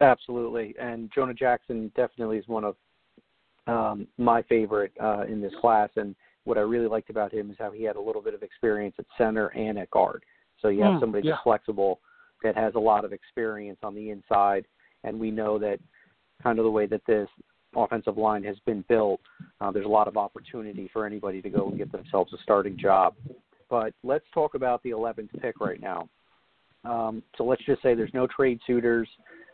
[0.00, 2.76] Absolutely, and Jonah Jackson definitely is one of
[3.66, 6.14] um, my favorite uh, in this class, and
[6.46, 8.94] what I really liked about him is how he had a little bit of experience
[8.98, 10.24] at center and at guard.
[10.62, 11.32] So you have mm, somebody yeah.
[11.32, 12.00] that's flexible
[12.42, 14.64] that has a lot of experience on the inside,
[15.02, 15.78] and we know that
[16.42, 17.28] kind of the way that this
[17.74, 19.20] offensive line has been built,
[19.60, 22.78] uh, there's a lot of opportunity for anybody to go and get themselves a starting
[22.78, 23.14] job.
[23.68, 26.08] But let's talk about the 11th pick right now.
[26.84, 29.08] Um, so let's just say there's no trade suitors,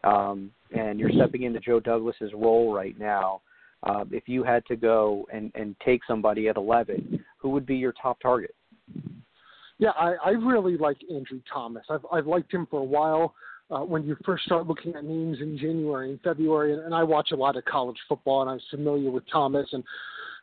[0.05, 3.41] um, and you're stepping into Joe Douglas's role right now
[3.83, 7.77] uh, if you had to go and, and take somebody at 11, who would be
[7.77, 8.55] your top target?
[9.79, 11.85] Yeah, I, I really like Andrew Thomas.
[11.91, 13.35] I've, I've liked him for a while.
[13.71, 17.03] Uh, when you first start looking at names in January and February, and, and I
[17.03, 19.83] watch a lot of college football, and I'm familiar with Thomas, and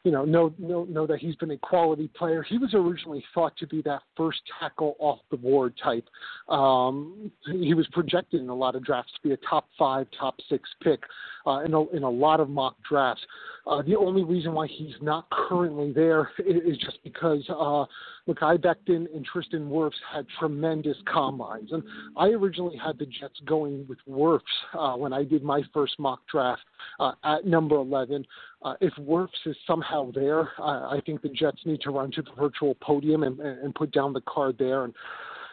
[0.04, 2.44] you know, know know know that he's been a quality player.
[2.44, 6.08] He was originally thought to be that first tackle off the board type.
[6.48, 10.36] Um, he was projected in a lot of drafts to be a top five, top
[10.50, 11.02] six pick
[11.46, 13.22] uh, in a, in a lot of mock drafts.
[13.68, 17.86] Uh, the only reason why he's not currently there is, just because uh,
[18.28, 21.84] Mekhi Becton and Tristan Wirfs had tremendous combines, and
[22.18, 24.40] I originally had the Jets going with Wirfs
[24.74, 26.62] uh, when I did my first mock draft
[27.00, 28.26] uh, at number 11.
[28.62, 32.22] Uh, if Wirfs is somehow there, uh, I think the Jets need to run to
[32.22, 34.94] the virtual podium and, and put down the card there and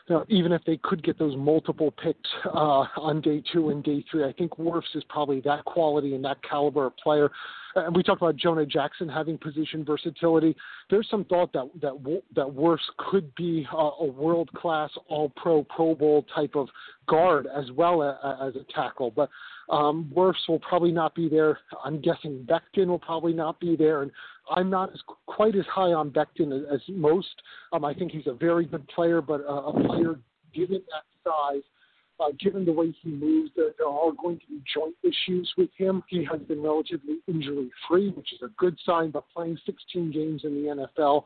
[0.09, 3.83] you know, even if they could get those multiple picks uh, on day two and
[3.83, 7.31] day three, I think Wirfs is probably that quality and that caliber of player.
[7.75, 10.57] And we talked about Jonah Jackson having position versatility.
[10.90, 15.64] There's some thought that that that Wirfs could be a, a world class, All Pro,
[15.64, 16.69] Pro Bowl type of
[17.09, 19.11] guard as well as, as a tackle.
[19.11, 19.29] But
[19.68, 21.59] um, Wirfs will probably not be there.
[21.85, 24.11] I'm guessing Becton will probably not be there, and
[24.50, 27.42] I'm not as quite as high on Becton as, as most.
[27.72, 30.20] Um, I think he's a very good player, but uh, a player
[30.55, 31.62] given that size,
[32.20, 35.70] uh, given the way he moves, there, there are going to be joint issues with
[35.76, 36.02] him.
[36.09, 39.11] He has been relatively injury free, which is a good sign.
[39.11, 41.24] But playing 16 games in the NFL.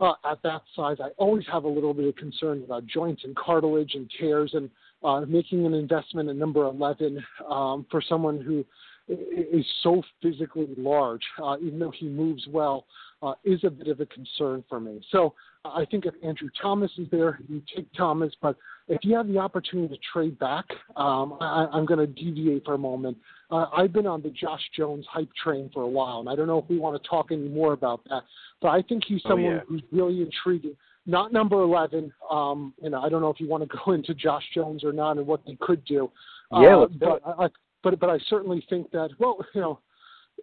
[0.00, 3.36] Uh, at that size, I always have a little bit of concern about joints and
[3.36, 4.68] cartilage and tears, and
[5.04, 8.64] uh, making an investment at number 11 um, for someone who
[9.06, 12.86] is so physically large, uh, even though he moves well,
[13.22, 15.00] uh, is a bit of a concern for me.
[15.10, 18.32] So I think if Andrew Thomas is there, you take Thomas.
[18.40, 18.56] But
[18.88, 20.64] if you have the opportunity to trade back,
[20.96, 23.16] um, I, I'm going to deviate for a moment.
[23.50, 26.46] Uh, I've been on the Josh Jones hype train for a while, and I don't
[26.46, 28.22] know if we want to talk any more about that.
[28.60, 29.60] But I think he's someone oh, yeah.
[29.68, 30.76] who's really intriguing.
[31.06, 32.12] Not number 11.
[32.30, 34.92] Um, you know, I don't know if you want to go into Josh Jones or
[34.92, 36.10] not and what they could do.
[36.52, 37.48] Yeah, uh, but I,
[37.82, 39.80] but but I certainly think that well, you know,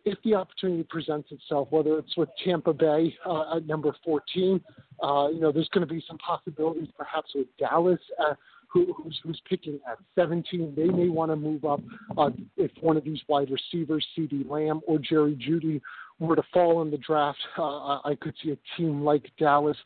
[0.04, 4.60] if the opportunity presents itself, whether it's with Tampa Bay uh, at number 14,
[5.04, 8.00] uh, you know, there's going to be some possibilities perhaps with Dallas.
[8.19, 8.34] Uh,
[8.74, 10.74] who, who's, who's picking at 17.
[10.76, 11.82] They may want to move up
[12.17, 15.82] uh, if one of these wide receivers, CeeDee Lamb or Jerry Jeudy,
[16.19, 17.39] were to fall in the draft.
[17.58, 19.78] Uh, I could see a team like Dallas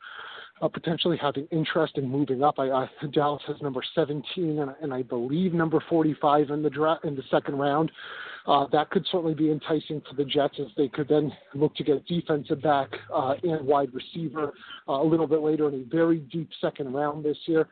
[0.62, 2.60] uh, potentially having interest in moving up.
[2.60, 7.06] I, I, Dallas has number 17 and, and I believe number 45 in the draft
[7.06, 7.92] in the second round.
[8.48, 11.84] Uh, that could certainly be enticing for the Jets as they could then look to
[11.84, 14.54] get defensive back uh, and wide receiver
[14.88, 17.68] uh, a little bit later in a very deep second round this year.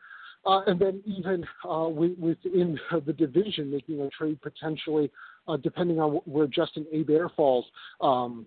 [0.46, 5.10] Uh, and then even uh, within the division, making a trade potentially,
[5.48, 7.64] uh, depending on where Justin Herbert falls,
[8.02, 8.44] um,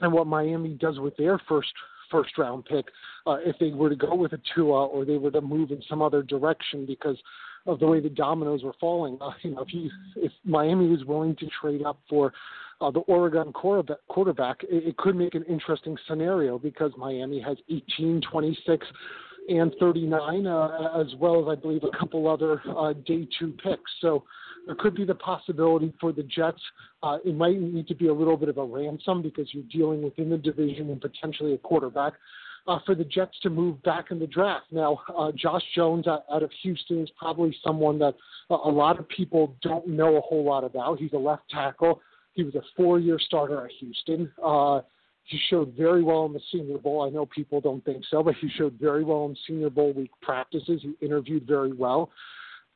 [0.00, 1.68] and what Miami does with their first
[2.10, 2.86] first round pick
[3.26, 5.82] uh, if they were to go with a Tua or they were to move in
[5.88, 7.16] some other direction because
[7.66, 9.18] of the way the dominoes were falling.
[9.20, 12.32] Uh, you know, if you if Miami was willing to trade up for
[12.80, 17.56] uh, the Oregon quarterback, quarterback it, it could make an interesting scenario because Miami has
[17.70, 18.86] 18, 26,
[19.48, 23.90] and 39, uh, as well as I believe a couple other uh, day two picks.
[24.00, 24.24] So
[24.66, 26.60] there could be the possibility for the Jets.
[27.02, 30.02] Uh, it might need to be a little bit of a ransom because you're dealing
[30.02, 32.14] within the division and potentially a quarterback.
[32.68, 34.66] Uh, for the Jets to move back in the draft.
[34.72, 38.16] Now, uh, Josh Jones out, of Houston is probably someone that
[38.50, 40.98] a lot of people don't know a whole lot about.
[40.98, 42.00] He's a left tackle.
[42.32, 44.32] He was a four-year starter at Houston.
[44.44, 44.80] Uh,
[45.22, 47.02] he showed very well in the Senior Bowl.
[47.02, 50.10] I know people don't think so, but he showed very well in Senior Bowl week
[50.20, 50.82] practices.
[50.82, 52.10] He interviewed very well.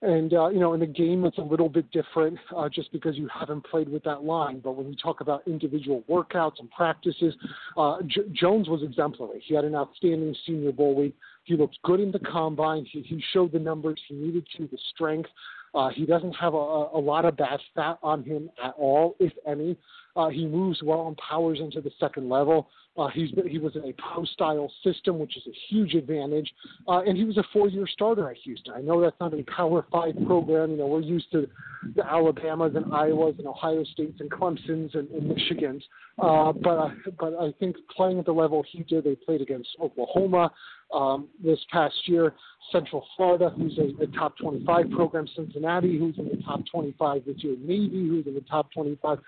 [0.03, 3.17] And uh, you know, in a game, it's a little bit different uh, just because
[3.17, 4.61] you haven't played with that line.
[4.61, 7.35] But when we talk about individual workouts and practices,
[7.77, 9.43] uh, J- Jones was exemplary.
[9.47, 11.15] He had an outstanding Senior Bowl week.
[11.45, 12.87] He looked good in the combine.
[12.91, 15.29] He, he showed the numbers he needed to, the strength.
[15.75, 19.33] Uh, he doesn't have a, a lot of bad fat on him at all, if
[19.47, 19.77] any.
[20.17, 22.69] Uh, he moves well and powers into the second level.
[22.99, 26.53] Uh, he's he was in a pro style system, which is a huge advantage.
[26.89, 28.75] Uh, and he was a four year starter at Houston.
[28.75, 30.73] I know that's not a Power Five program.
[30.73, 31.49] You know, we're used to
[31.95, 35.85] the Alabamas and Iowas and Ohio States and Clemson's and, and Michigan's.
[36.19, 39.69] Uh, but, uh, but I think playing at the level he did, they played against
[39.81, 40.51] Oklahoma
[40.93, 42.35] um, this past year.
[42.73, 47.37] Central Florida, who's a, a top 25 program, Cincinnati, who's in the top 25 this
[47.39, 49.19] year, Navy, who's in the top 25.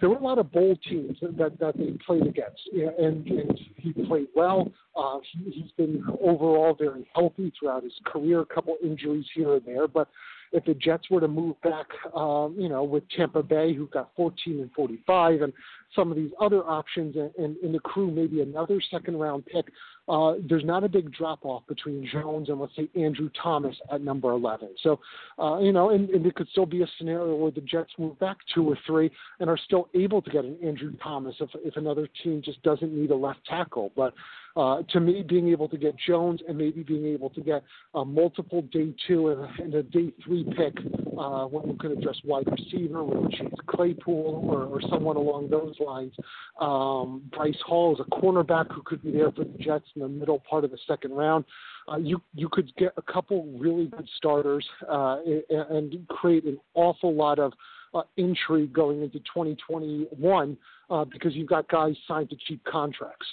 [0.00, 3.92] There were a lot of bowl teams that, that they played against, and, and he
[3.92, 4.70] played well.
[4.96, 9.66] Uh, he, he's been overall very healthy throughout his career, a couple injuries here and
[9.66, 10.08] there, but
[10.52, 14.10] if the Jets were to move back, um, you know, with Tampa Bay, who got
[14.16, 15.52] 14 and 45, and
[15.94, 19.66] some of these other options, and, and, and the crew maybe another second round pick,
[20.08, 24.00] uh, there's not a big drop off between Jones and let's say Andrew Thomas at
[24.00, 24.70] number 11.
[24.82, 25.00] So,
[25.38, 28.18] uh, you know, and, and it could still be a scenario where the Jets move
[28.18, 31.76] back two or three and are still able to get an Andrew Thomas if if
[31.76, 33.92] another team just doesn't need a left tackle.
[33.96, 34.14] But
[34.58, 37.62] uh, to me, being able to get Jones and maybe being able to get
[37.94, 40.76] a multiple day two and a, and a day three pick
[41.16, 45.76] uh, when you could address wide receiver with Chase Claypool or, or someone along those
[45.78, 46.12] lines.
[46.60, 50.08] Um, Bryce Hall is a cornerback who could be there for the Jets in the
[50.08, 51.44] middle part of the second round.
[51.90, 55.18] Uh, you you could get a couple really good starters uh,
[55.50, 57.52] and create an awful lot of
[57.94, 60.56] uh, intrigue going into 2021
[60.90, 63.26] uh, because you've got guys signed to cheap contracts.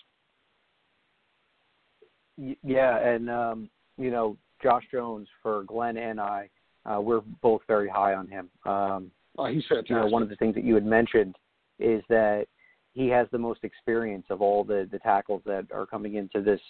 [2.38, 6.50] Yeah, and um, you know Josh Jones for Glenn and I,
[6.86, 8.50] uh, we're both very high on him.
[8.66, 9.90] Um, oh, he's fantastic.
[9.90, 11.36] You know, one of the things that you had mentioned
[11.80, 12.46] is that
[12.94, 16.62] he has the most experience of all the the tackles that are coming into this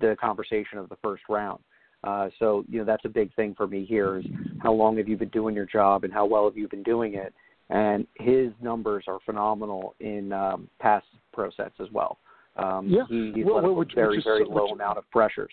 [0.00, 1.62] the conversation of the first round.
[2.04, 4.24] Uh, so you know that's a big thing for me here is
[4.62, 7.14] how long have you been doing your job and how well have you been doing
[7.14, 7.32] it?
[7.70, 11.02] And his numbers are phenomenal in um, pass
[11.32, 12.18] pro sets as well.
[12.56, 15.52] Um, yeah, he, he's well, let which, very which very low which, amount of pressures.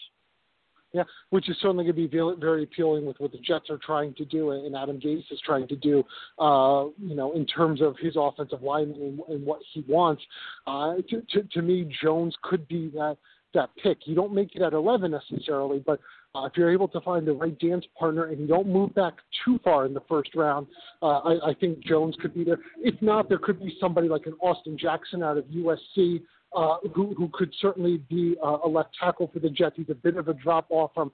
[0.93, 4.13] Yeah, which is certainly going to be very appealing with what the Jets are trying
[4.15, 6.03] to do and Adam Gase is trying to do.
[6.37, 10.21] Uh, you know, in terms of his offensive line and, and what he wants.
[10.67, 13.17] Uh, to, to, to me, Jones could be that
[13.53, 13.99] that pick.
[14.05, 15.99] You don't make it at 11 necessarily, but
[16.33, 19.15] Uh, if you're able to find the right dance partner and you don't move back
[19.43, 20.65] too far in the first round,
[21.01, 22.59] uh, I, I think Jones could be there.
[22.77, 26.21] If not, there could be somebody like an Austin Jackson out of USC
[26.53, 29.75] uh, who, who could certainly be uh, a left tackle for the Jets.
[29.77, 31.11] He's a bit of a drop off from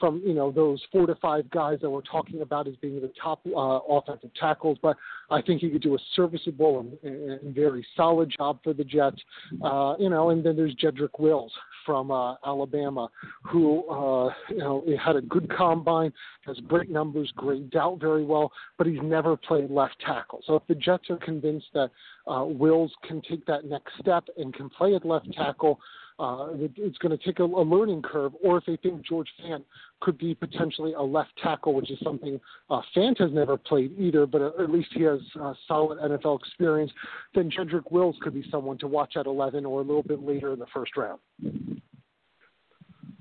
[0.00, 3.12] from you know those four to five guys that we're talking about as being the
[3.22, 4.96] top uh, offensive tackles, but
[5.30, 9.20] I think he could do a serviceable and, and very solid job for the Jets.
[9.62, 11.52] Uh, you know, and then there's Jedrick Wills
[11.84, 13.08] from uh, Alabama,
[13.42, 16.12] who uh, you know had a good combine,
[16.46, 20.40] has great numbers, graded out very well, but he's never played left tackle.
[20.46, 21.90] So if the Jets are convinced that
[22.26, 25.78] uh, Wills can take that next step and can play at left tackle,
[26.20, 29.64] uh, it's going to take a, a learning curve, or if they think George Fant
[30.00, 34.26] could be potentially a left tackle, which is something uh, Fant has never played either,
[34.26, 36.92] but at least he has uh, solid NFL experience,
[37.34, 40.52] then Jedrick Wills could be someone to watch at 11 or a little bit later
[40.52, 41.20] in the first round.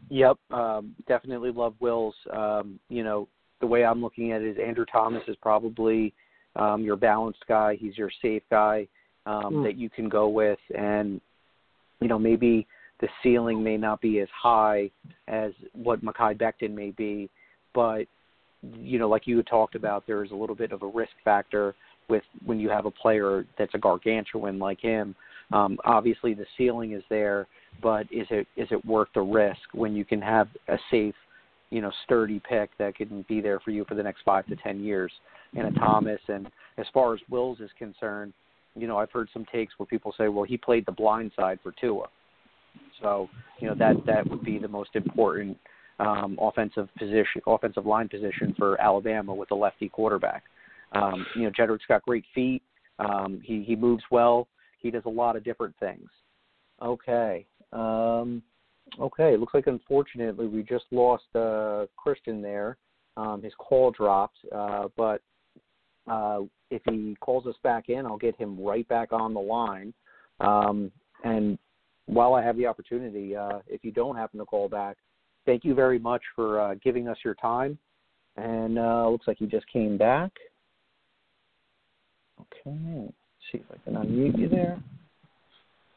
[0.09, 2.15] Yep, um, definitely love Wills.
[2.33, 3.29] Um, you know,
[3.61, 6.13] the way I'm looking at it is Andrew Thomas is probably
[6.57, 7.77] um, your balanced guy.
[7.79, 8.87] He's your safe guy
[9.25, 9.63] um, mm.
[9.63, 11.21] that you can go with, and
[12.01, 12.67] you know maybe
[13.01, 14.89] the ceiling may not be as high
[15.27, 17.29] as what Mekhi Becton may be,
[17.73, 18.05] but
[18.61, 21.75] you know, like you talked about, there is a little bit of a risk factor
[22.09, 25.15] with when you have a player that's a gargantuan like him.
[25.51, 27.47] Um, obviously, the ceiling is there,
[27.81, 31.15] but is it is it worth the risk when you can have a safe,
[31.69, 34.55] you know, sturdy pick that can be there for you for the next five to
[34.57, 35.11] ten years
[35.53, 36.19] in a Thomas?
[36.27, 36.47] And
[36.77, 38.33] as far as Wills is concerned,
[38.75, 41.59] you know, I've heard some takes where people say, well, he played the blind side
[41.63, 42.07] for Tua.
[43.01, 43.29] So
[43.59, 45.57] you know that that would be the most important
[45.99, 50.43] um, offensive position, offensive line position for Alabama with a lefty quarterback.
[50.93, 52.63] Um, you know, Jedrick's got great feet.
[52.99, 54.47] Um, he he moves well.
[54.79, 56.09] He does a lot of different things.
[56.81, 57.45] Okay.
[57.73, 58.41] Um,
[58.99, 59.35] okay.
[59.37, 62.77] Looks like unfortunately we just lost uh, Kristian there.
[63.17, 65.21] Um, his call dropped, uh, but
[66.07, 66.41] uh,
[66.71, 69.93] if he calls us back in, I'll get him right back on the line.
[70.39, 70.89] Um,
[71.25, 71.57] and
[72.10, 74.97] while I have the opportunity, uh, if you don't happen to call back,
[75.45, 77.78] thank you very much for uh, giving us your time.
[78.36, 80.32] And uh, looks like you just came back.
[82.39, 83.14] Okay, Let's
[83.51, 84.82] see if I can unmute you there.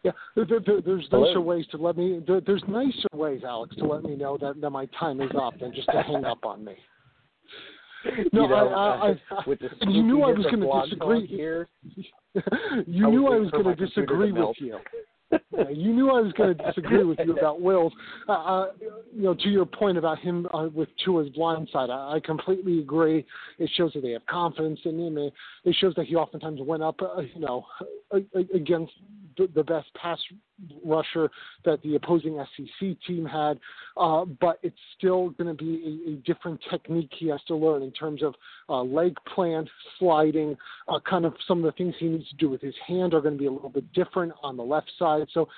[0.02, 1.26] Yeah, there, there, there's Hello?
[1.26, 2.20] nicer ways to let me.
[2.26, 5.58] There, there's nicer ways, Alex, to let me know that, that my time is up
[5.60, 6.74] than just to hang up on me.
[8.32, 11.24] No, you know, I, I, I, you knew I was going to disagree.
[11.24, 11.68] Here,
[12.84, 14.80] you knew I was going to disagree with you
[15.32, 17.92] yeah, you knew I was going to disagree with you about Wills.
[18.28, 18.66] Uh, uh,
[19.14, 22.80] you know, to your point about him uh, with Tua's blind side, I, I completely
[22.80, 23.24] agree.
[23.58, 25.18] It shows that they have confidence in him.
[25.18, 25.32] It,
[25.64, 27.64] it shows that he oftentimes went up, uh, you know,
[28.54, 28.92] against
[29.36, 30.18] the best pass
[30.84, 31.30] rusher
[31.64, 33.58] that the opposing SEC team had,
[33.96, 37.82] uh, but it's still going to be a, a, different technique he has to learn
[37.82, 38.34] in terms of
[38.68, 39.68] uh, leg plant,
[39.98, 40.56] sliding,
[40.88, 43.20] uh, kind of some of the things he needs to do with his hand are
[43.20, 45.26] going to be a little bit different on the left side.
[45.32, 45.48] So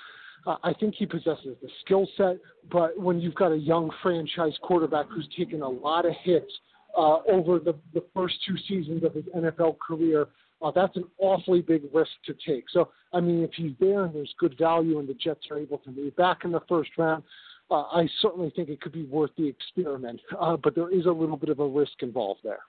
[0.45, 2.37] uh, I think he possesses the skill set,
[2.71, 6.51] but when you've got a young franchise quarterback who's taken a lot of hits
[6.97, 10.27] uh, over the, the first two seasons of his NFL career,
[10.61, 12.65] uh, that's an awfully big risk to take.
[12.71, 15.79] So, I mean, if he's there and there's good value and the Jets are able
[15.79, 17.23] to move back in the first round,
[17.69, 20.21] uh, I certainly think it could be worth the experiment.
[20.39, 22.59] Uh, but there is a little bit of a risk involved there.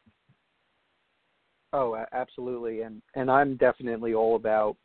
[1.73, 4.77] Oh, absolutely, and and I'm definitely all about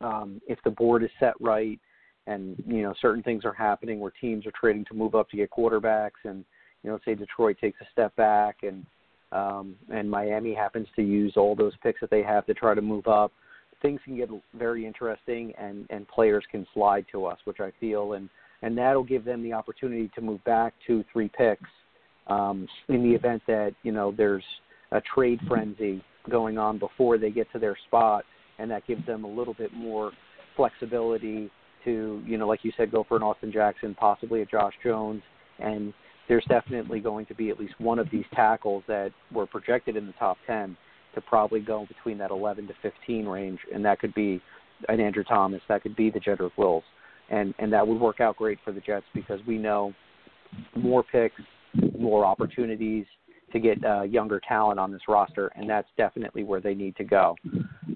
[0.00, 1.78] um, if the board is set right,
[2.26, 5.36] and you know certain things are happening where teams are trading to move up to
[5.36, 6.44] get quarterbacks, and
[6.82, 8.84] you know say Detroit takes a step back and
[9.32, 12.82] um, and Miami happens to use all those picks that they have to try to
[12.82, 13.32] move up,
[13.82, 18.14] things can get very interesting, and and players can slide to us, which I feel,
[18.14, 18.28] and
[18.62, 21.70] and that'll give them the opportunity to move back two, three picks
[22.26, 24.44] um, in the event that you know there's
[24.92, 28.24] a trade frenzy going on before they get to their spot,
[28.58, 30.12] and that gives them a little bit more
[30.56, 31.50] flexibility
[31.84, 35.22] to you know, like you said, go for an Austin Jackson, possibly a Josh Jones,
[35.58, 35.92] and
[36.28, 40.06] there's definitely going to be at least one of these tackles that were projected in
[40.06, 40.76] the top 10
[41.14, 44.40] to probably go between that 11 to 15 range, and that could be
[44.88, 46.84] an Andrew Thomas, that could be the Jedrick Wills,
[47.30, 49.92] and and that would work out great for the Jets because we know
[50.76, 51.40] more picks,
[51.98, 53.04] more opportunities
[53.52, 57.04] to get uh, younger talent on this roster, and that's definitely where they need to
[57.04, 57.34] go.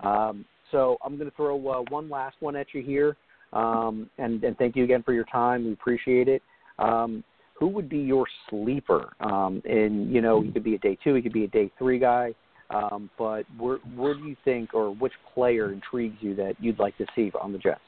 [0.03, 3.17] Um, so I'm going to throw uh, one last one at you here,
[3.53, 5.65] um, and, and thank you again for your time.
[5.67, 6.43] We appreciate it.
[6.79, 7.23] Um,
[7.55, 9.13] who would be your sleeper?
[9.21, 11.71] Um, and you know, he could be a day two, he could be a day
[11.79, 12.35] three guy.
[12.71, 16.97] Um, but where where do you think, or which player intrigues you that you'd like
[16.99, 17.81] to see on the Jets?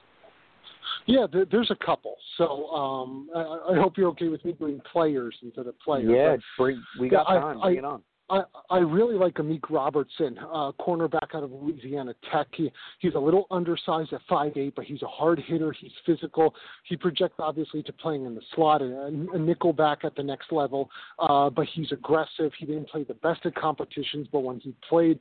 [1.06, 2.16] Yeah, there, there's a couple.
[2.38, 6.10] So um, I, I, hope you're okay with me doing players instead of players.
[6.10, 7.60] Yeah, bring, we got time.
[7.60, 8.02] Bring I, it on.
[8.30, 12.46] I, I really like Amik Robertson, uh, cornerback out of Louisiana Tech.
[12.54, 15.72] He, he's a little undersized at five eight, but he's a hard hitter.
[15.72, 16.54] He's physical.
[16.84, 20.22] He projects obviously to playing in the slot, and a, a nickel back at the
[20.22, 20.90] next level.
[21.18, 22.52] Uh, but he's aggressive.
[22.58, 25.18] He didn't play the best at competitions, but when he played,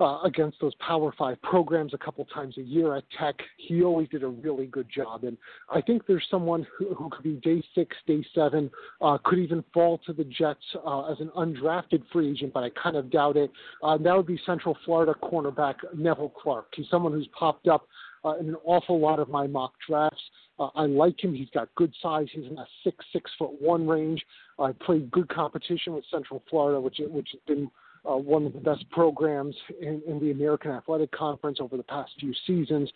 [0.00, 3.36] uh, against those Power Five programs a couple times a year at Tech.
[3.56, 5.36] He always did a really good job, and
[5.70, 8.70] I think there's someone who, who could be day six, day seven,
[9.00, 12.70] uh, could even fall to the Jets uh, as an undrafted free agent, but I
[12.70, 13.50] kind of doubt it.
[13.82, 16.72] Uh, that would be Central Florida cornerback Nevelle Clarke.
[16.74, 17.86] He's someone who's popped up
[18.24, 20.22] uh, in an awful lot of my mock drafts.
[20.58, 21.34] Uh, I like him.
[21.34, 22.26] He's got good size.
[22.32, 24.24] He's in that six six foot one range.
[24.58, 27.70] I played good competition with Central Florida, which which has been
[28.08, 32.12] uh, one of the best programs in, in, the American Athletic Conference over the past
[32.18, 32.90] few seasons.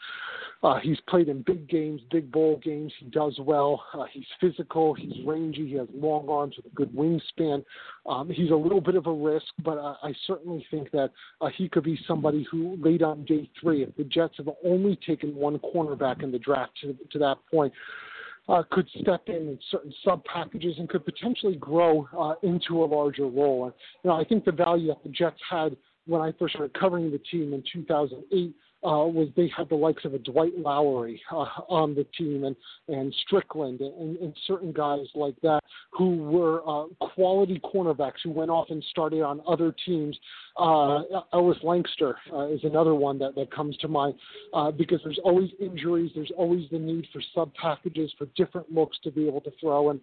[0.62, 2.92] Uh, he's played in big games, big bowl games.
[2.98, 3.84] He does well.
[3.92, 4.94] Uh, he's physical.
[4.94, 5.68] He's rangy.
[5.68, 7.64] He has long arms with a good wingspan.
[8.06, 11.10] Um, he's a little bit of a risk, but uh, I certainly think that
[11.40, 14.98] uh, he could be somebody who, late on day three, if the Jets have only
[15.06, 17.72] taken one cornerback in the draft to, to that point,
[18.48, 22.86] uh, could step in in certain sub packages and could potentially grow uh, into a
[22.86, 23.64] larger role.
[23.64, 23.72] And
[24.02, 25.76] you know, I think the value that the Jets had
[26.06, 28.54] when I first started covering the team in 2008
[28.84, 32.56] uh, was they had the likes of a Dwight Lowery uh, on the team and
[32.88, 35.60] and Strickland and, and certain guys like that
[35.92, 40.16] who were uh, quality cornerbacks who went off and started on other teams.
[40.58, 41.02] Uh,
[41.32, 44.14] Ellis Lankster uh, is another one that, that comes to mind
[44.54, 48.98] uh, because there's always injuries, there's always the need for sub packages for different looks
[49.04, 50.00] to be able to throw and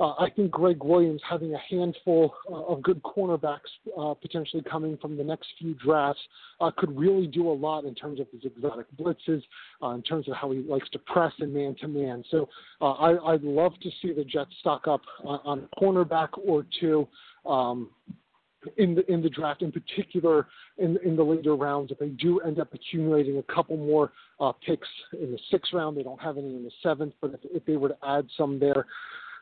[0.00, 3.58] uh, I think Gregg Williams having a handful uh, of good cornerbacks
[3.98, 6.20] uh, potentially coming from the next few drafts
[6.60, 9.42] uh, could really do a lot in terms of his exotic blitzes,
[9.82, 12.24] uh, in terms of how he likes to press and man to man.
[12.30, 12.48] So
[12.80, 17.06] uh, I, I'd love to see the Jets stock up on a cornerback or two.
[17.46, 17.90] Um,
[18.76, 20.46] in the in the draft, in particular
[20.76, 24.52] in in the later rounds, if they do end up accumulating a couple more uh,
[24.52, 27.64] picks in the sixth round, they don't have any in the seventh, but if, if
[27.64, 28.86] they were to add some there,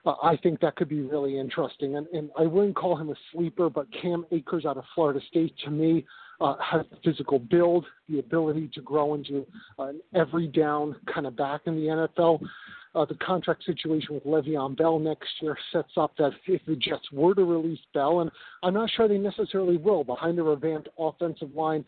[0.09, 1.97] uh, I think that could be really interesting.
[1.97, 5.55] And, and I wouldn't call him a sleeper, but Cam Akers out of Florida State
[5.65, 6.07] to me
[6.41, 9.47] uh, has the physical build, the ability to grow into
[9.79, 12.41] an every down kind of back in the NFL.
[12.95, 17.13] Uh, the contract situation with Le'Veon Bell next year sets up that if the Jets
[17.13, 18.31] were to release Bell, and
[18.63, 21.85] I'm not sure they necessarily will, behind a revamped offensive line,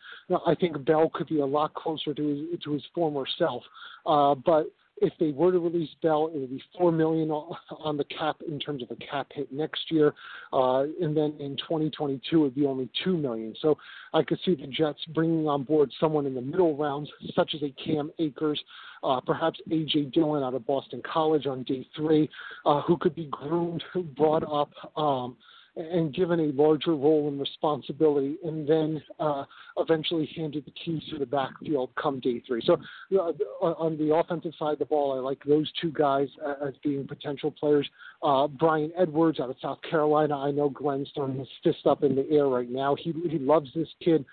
[0.46, 3.62] I think Bell could be a lot closer to his, to his former self.
[4.04, 8.04] Uh, but if they were to release Bell, it would be four million on the
[8.04, 10.14] cap in terms of a cap hit next year,
[10.52, 13.54] uh, and then in 2022 it would be only two million.
[13.60, 13.78] So
[14.12, 17.62] I could see the Jets bringing on board someone in the middle rounds, such as
[17.62, 18.60] a Cam Akers,
[19.02, 22.28] uh, perhaps AJ Dillon out of Boston College on day three,
[22.66, 23.82] uh, who could be groomed,
[24.16, 24.70] brought up.
[24.96, 25.36] Um,
[25.76, 29.44] and given a larger role and responsibility, and then uh,
[29.78, 32.62] eventually handed the keys to the backfield come day three.
[32.64, 32.76] So
[33.14, 33.32] uh,
[33.64, 36.28] on the offensive side of the ball, I like those two guys
[36.66, 37.88] as being potential players.
[38.22, 40.36] Uh, Bryan Edwards out of South Carolina.
[40.36, 42.96] I know Glenn's throwing his fist up in the air right now.
[42.96, 44.24] He he loves this kid.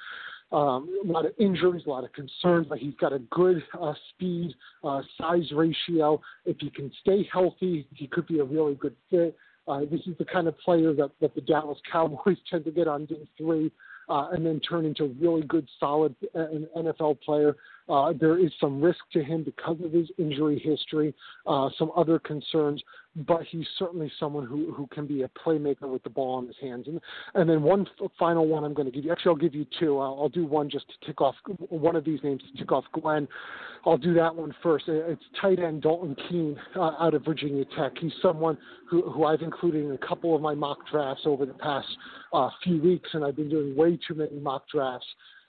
[0.49, 3.93] Um, a lot of injuries, a lot of concerns, but he's got a good uh,
[4.09, 6.21] speed uh, size ratio.
[6.45, 9.35] If he can stay healthy, he could be a really good fit.
[9.67, 12.87] Uh, this is the kind of player that, that the Dallas Cowboys tend to get
[12.87, 13.71] on day three
[14.09, 16.45] uh, and then turn into a really good, solid uh,
[16.77, 17.55] NFL player.
[17.89, 21.13] Uh, there is some risk to him because of his injury history,
[21.45, 22.81] uh, some other concerns,
[23.27, 26.55] but he's certainly someone who, who can be a playmaker with the ball in his
[26.61, 26.87] hands.
[26.87, 26.99] And,
[27.35, 29.11] and then one f- final one I'm going to give you.
[29.11, 29.99] Actually, I'll give you two.
[29.99, 31.35] I'll, I'll do one just to tick off
[31.69, 33.27] one of these names to tick off Glenn.
[33.85, 34.85] I'll do that one first.
[34.87, 37.93] It's tight end Dalton Keene uh, out of Virginia Tech.
[37.99, 38.57] He's someone
[38.89, 41.87] who, who I've included in a couple of my mock drafts over the past
[42.33, 45.07] uh, few weeks, and I've been doing way too many mock drafts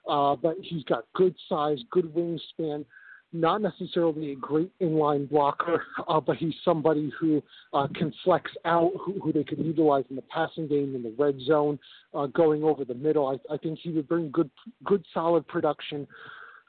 [0.09, 2.85] uh, but he's got good size, good wingspan.
[3.31, 7.43] Not necessarily a great inline blocker, uh, but he's somebody who
[7.75, 11.15] uh, can flex out, who, who they could utilize in the passing game in the
[11.19, 11.79] red zone,
[12.15, 13.27] uh, going over the middle.
[13.27, 14.51] I, I think he would bring good,
[14.85, 16.09] good, solid production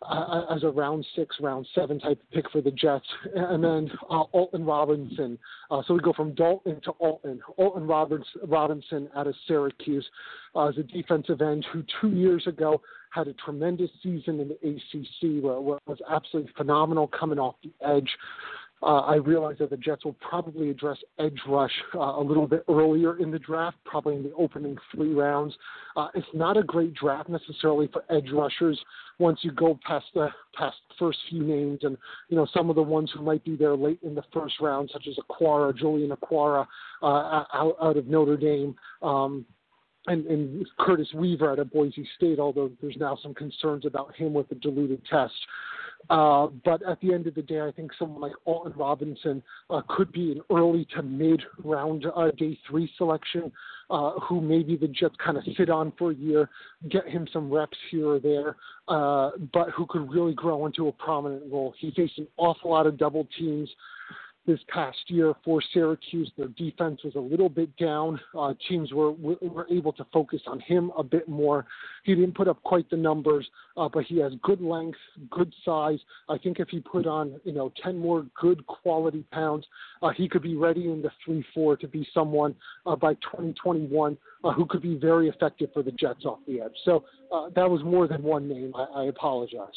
[0.01, 3.05] uh, as a round six, round seven type pick for the Jets.
[3.35, 5.39] And then Alton Robinson.
[5.87, 7.39] So we go from Dalton to Alton.
[7.55, 10.05] Alton Roberts, Robinson out of Syracuse
[10.69, 15.43] is a defensive end who two years ago had a tremendous season in the ACC
[15.43, 18.09] where, it was absolutely phenomenal coming off the edge
[18.81, 22.63] Uh, I realize that the Jets will probably address edge rush uh, a little bit
[22.69, 25.53] earlier in the draft, probably in the opening three rounds.
[25.97, 28.79] Uh, it's not a great draft necessarily for edge rushers
[29.17, 31.97] once you go past the past first few names, and
[32.29, 34.89] you know some of the ones who might be there late in the first round,
[34.93, 36.65] such as Okwara, Julian Okwara,
[37.03, 38.73] uh, out, out of Notre Dame.
[39.01, 39.45] Um,
[40.07, 44.33] and, and Curtis Weaver out of Boise State, although there's now some concerns about him
[44.33, 45.33] with the diluted test.
[46.09, 49.81] Uh, but at the end of the day, I think someone like Alton Robinson uh,
[49.89, 53.51] could be an early to mid round uh, day three selection,
[53.89, 56.49] uh, who maybe the Jets kind of sit on for a year,
[56.89, 58.55] get him some reps here or there,
[58.87, 61.73] uh, but who could really grow into a prominent role.
[61.77, 63.69] He faced an awful lot of double teams
[64.49, 66.31] this past year for Syracuse.
[66.35, 68.19] Their defense was a little bit down.
[68.35, 71.67] Uh, teams were were able to focus on him a bit more.
[72.03, 73.47] He didn't put up quite the numbers,
[73.77, 74.97] uh, but he has good length,
[75.29, 75.99] good size.
[76.29, 79.67] I think if he put on you know ten more good quality pounds,
[80.01, 82.55] uh, he could be ready in the three four to be someone
[82.87, 86.75] uh, by 2021 uh, who could be very effective for the Jets off the edge.
[86.85, 88.73] So uh, that was more than one name.
[88.75, 89.67] I, I apologize.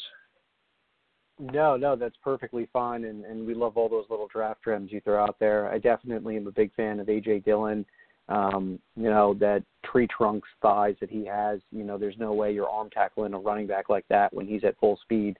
[1.39, 5.01] No, no, that's perfectly fine, and and we love all those little draft gems you
[5.01, 5.69] throw out there.
[5.71, 7.85] I definitely am a big fan of AJ Dillon.
[8.29, 11.59] Um, you know that tree trunk thighs that he has.
[11.71, 14.63] You know, there's no way you're arm tackling a running back like that when he's
[14.63, 15.37] at full speed.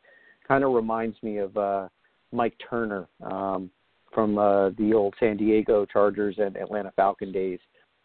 [0.48, 1.88] Kind of reminds me of uh,
[2.32, 3.70] Mike Turner um,
[4.14, 7.60] from uh, the old San Diego Chargers and Atlanta Falcon days.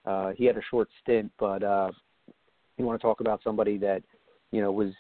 [0.05, 1.91] Uh, he had a short stint, but uh,
[2.77, 4.03] you want to talk about somebody that
[4.53, 4.93] you know was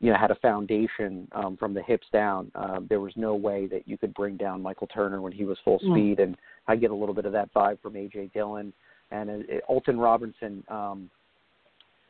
[0.00, 2.50] you know had a foundation um, from the hips down.
[2.54, 5.58] Um, there was no way that you could bring down Michael Turner when he was
[5.64, 5.92] full hmm.
[5.92, 6.24] speed, mm.
[6.24, 6.36] and
[6.66, 8.72] I get a little bit of that vibe from AJ Dillon
[9.10, 10.64] and uh, Alton Robinson.
[10.68, 11.10] Um,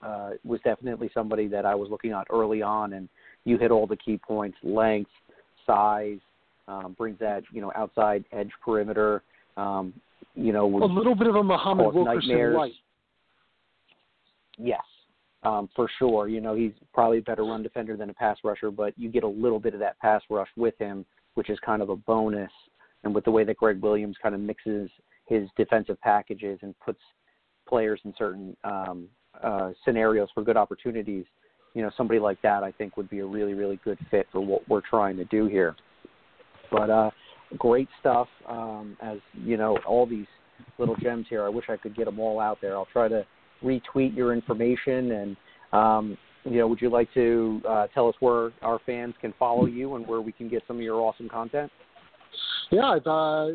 [0.00, 3.08] uh, was definitely somebody that I was looking at early on, and
[3.44, 5.10] you hit all the key points: length,
[5.66, 6.20] size,
[6.68, 9.22] um, brings that you know outside edge perimeter.
[9.56, 9.92] Um,
[10.36, 12.72] you know, a little bit of a Muhammad Wilkerson light.
[14.56, 14.82] Yes,
[15.42, 16.28] um, for sure.
[16.28, 19.24] You know, he's probably a better run defender than a pass rusher, but you get
[19.24, 22.50] a little bit of that pass rush with him, which is kind of a bonus.
[23.04, 24.90] And with the way that Gregg Williams kind of mixes
[25.26, 27.00] his defensive packages and puts
[27.68, 29.08] players in certain um,
[29.42, 31.24] uh, scenarios for good opportunities,
[31.74, 34.40] you know, somebody like that I think would be a really, really good fit for
[34.40, 35.76] what we're trying to do here.
[36.72, 37.10] But uh,
[37.56, 38.28] great stuff.
[38.48, 40.26] Um, as you know, all these
[40.78, 41.44] little gems here.
[41.44, 42.74] I wish I could get them all out there.
[42.74, 43.24] I'll try to
[43.62, 45.36] retweet your information and
[45.72, 49.66] um, you know would you like to uh, tell us where our fans can follow
[49.66, 51.70] you and where we can get some of your awesome content
[52.70, 53.48] yeah, I've, uh,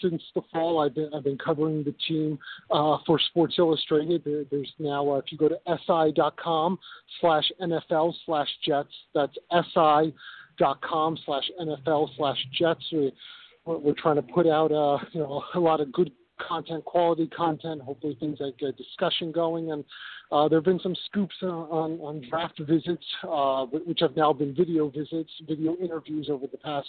[0.00, 2.38] since the fall, I've been I've been covering the team
[2.70, 4.22] uh, for Sports Illustrated.
[4.24, 6.78] There, there's now uh, if you go to si.com
[7.20, 9.36] slash NFL slash Jets, that's
[9.74, 12.84] si.com slash NFL slash Jets.
[12.92, 13.12] We,
[13.66, 17.82] we're trying to put out uh, you know a lot of good content, quality content,
[17.82, 19.72] hopefully things like a discussion going.
[19.72, 19.84] And
[20.32, 24.54] uh, there have been some scoops on, on, draft visits, uh, which have now been
[24.54, 26.88] video visits, video interviews over the past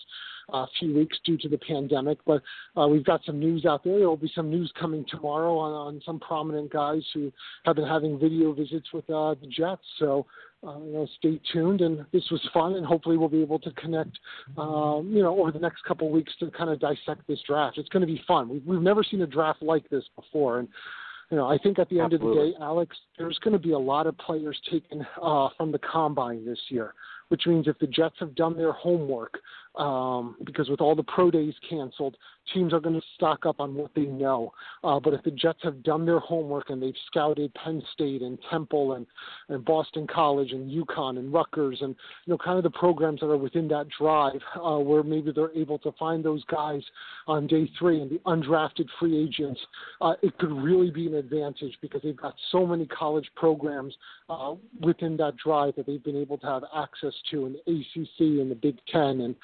[0.53, 2.19] uh, few weeks due to the pandemic.
[2.25, 2.41] But
[2.77, 3.99] uh, we've got some news out there.
[3.99, 7.31] There will be some news coming tomorrow on, on some prominent guys who
[7.65, 9.83] have been having video visits with uh, the Jets.
[9.99, 10.25] So
[10.65, 11.81] uh, you know, stay tuned.
[11.81, 14.17] And this was fun, and hopefully we'll be able to connect,
[14.57, 17.77] um, you know, over the next couple of weeks to kind of dissect this draft.
[17.77, 18.47] It's going to be fun.
[18.47, 20.69] We've, we've never seen a draft like this before, and
[21.33, 22.49] you know, I think at the end Absolutely.
[22.49, 25.71] of the day, Alex, there's going to be a lot of players taken uh, from
[25.71, 26.93] the combine this year,
[27.29, 29.39] which means if the Jets have done their homework,
[29.75, 32.15] um, because with all the pro days canceled,
[32.53, 34.51] teams are going to stock up on what they know.
[34.83, 38.37] Uh, but if the Jets have done their homework and they've scouted Penn State and
[38.49, 39.07] Temple and,
[39.49, 41.95] and Boston College and UConn and Rutgers and
[42.25, 45.53] you know kind of the programs that are within that drive, uh, where maybe they're
[45.53, 46.81] able to find those guys
[47.27, 49.59] on day three and the undrafted free agents,
[50.01, 53.95] uh, it could really be an advantage because they've got so many college programs
[54.29, 58.19] uh, within that drive that they've been able to have access to in the ACC
[58.41, 59.35] and the Big Ten and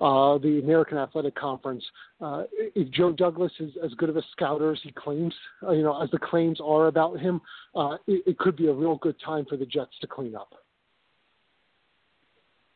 [0.00, 1.84] uh, the American Athletic Conference.
[2.20, 5.82] Uh, if Joe Douglas is as good of a scouter as he claims, uh, you
[5.82, 7.40] know, as the claims are about him,
[7.74, 10.54] uh, it, it could be a real good time for the Jets to clean up.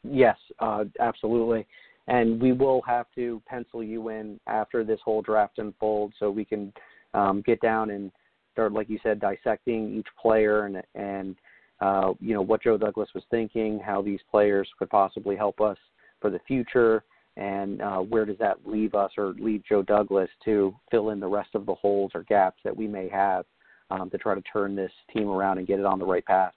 [0.04, 1.66] Yes, uh, absolutely.
[2.08, 6.44] And we will have to pencil you in after this whole draft unfolds so we
[6.44, 6.72] can
[7.14, 8.10] um, get down and
[8.52, 11.36] start, like you said, dissecting each player and, and
[11.80, 15.78] uh, you know, what Joe Douglas was thinking, how these players could possibly help us
[16.22, 17.04] for the future,
[17.36, 21.26] and uh, where does that leave us or leave Joe Douglas to fill in the
[21.26, 23.44] rest of the holes or gaps that we may have
[23.90, 26.54] um, to try to turn this team around and get it on the right path.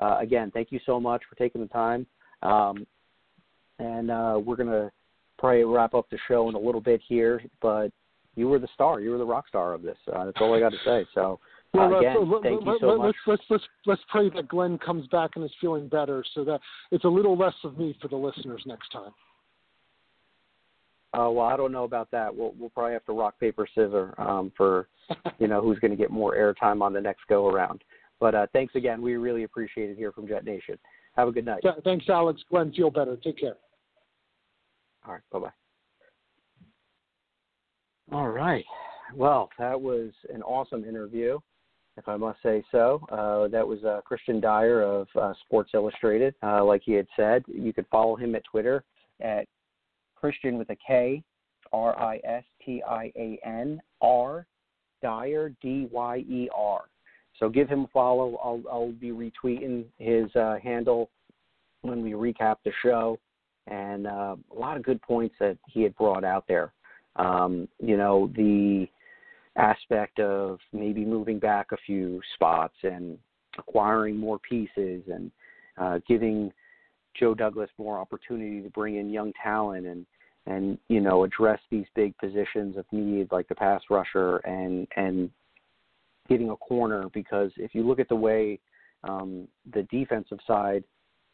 [0.00, 2.06] Uh, again, thank you so much for taking the time,
[2.42, 2.86] um,
[3.78, 4.90] and uh, we're going to
[5.38, 7.90] probably wrap up the show in a little bit here, but
[8.36, 9.00] you were the star.
[9.00, 9.98] You were the rock star of this.
[10.10, 11.04] Uh, that's all I got to say.
[11.14, 11.38] So.
[11.74, 13.16] Well, uh, again, let, thank let, you so let, much.
[13.26, 16.60] Let's, let's let's let's pray that Glenn comes back and is feeling better, so that
[16.90, 19.12] it's a little less of me for the listeners next time.
[21.14, 22.34] Uh, well, I don't know about that.
[22.34, 24.88] We'll we'll probably have to rock paper scissors um, for
[25.38, 27.82] you know who's going to get more airtime on the next go around.
[28.20, 29.00] But uh, thanks again.
[29.00, 30.78] We really appreciate it here from Jet Nation.
[31.16, 31.60] Have a good night.
[31.62, 32.42] Th- Thanks, Alex.
[32.50, 33.16] Glenn, feel better.
[33.16, 33.56] Take care.
[35.06, 35.22] All right.
[35.30, 35.50] Bye bye.
[38.12, 38.64] All right.
[39.14, 41.38] Well, that was an awesome interview,
[41.98, 43.04] if I must say so.
[43.10, 46.34] Uh, that was uh, Kristian Dyer of uh, Sports Illustrated.
[46.42, 48.84] Uh, like he had said, you could follow him at Twitter
[49.20, 49.46] at
[50.14, 51.22] Christian with a K,
[51.72, 54.46] R I S T I A N R
[55.02, 56.84] Dyer D Y E R.
[57.38, 58.36] So give him a follow.
[58.42, 61.10] I'll I'll be retweeting his uh, handle
[61.82, 63.18] when we recap the show,
[63.66, 66.72] and uh, a lot of good points that he had brought out there.
[67.16, 68.88] Um, you know the
[69.58, 73.18] aspect of maybe moving back a few spots and
[73.58, 75.30] acquiring more pieces and
[75.76, 76.52] uh, giving
[77.18, 80.06] Joe Douglas more opportunity to bring in young talent and
[80.46, 85.30] and you know address these big positions of need like the pass rusher and and
[86.28, 87.08] getting a corner.
[87.12, 88.60] Because if you look at the way
[89.04, 90.84] um, the defensive side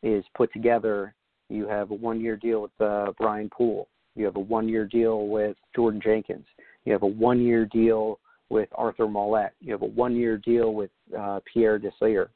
[0.03, 1.14] is put together,
[1.49, 5.57] you have a one-year deal with uh, Brian Poole, you have a one-year deal with
[5.75, 6.47] Jordan Jenkins,
[6.85, 8.18] you have a one-year deal
[8.51, 12.30] with Arthur Maulet, you have a one-year deal with uh, Pierre Desir.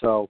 [0.00, 0.28] So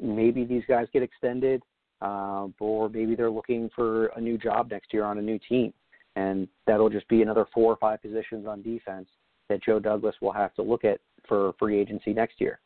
[0.00, 1.62] maybe these guys get extended,
[2.02, 5.72] uh, or maybe they're looking for a new job next year on a new team,
[6.14, 9.08] and that'll just be another four or five positions on defense
[9.48, 12.60] that Joe Douglas will have to look at for free agency next year.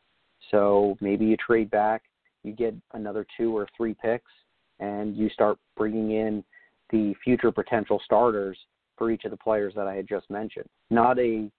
[0.49, 2.03] So maybe you trade back,
[2.43, 4.31] you get another two or three picks,
[4.79, 6.43] and you start bringing in
[6.89, 8.57] the future potential starters
[9.01, 10.69] for each of the players that I had just mentioned.
[10.91, 11.49] Not a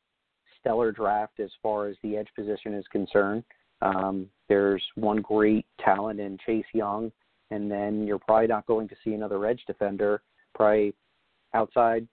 [0.61, 3.43] stellar draft as far as the edge position is concerned.
[3.81, 7.11] Um, there's one great talent in Chase Young,
[7.51, 10.23] and then you're probably not going to see another edge defender,
[10.55, 10.95] probably
[11.53, 12.07] outside,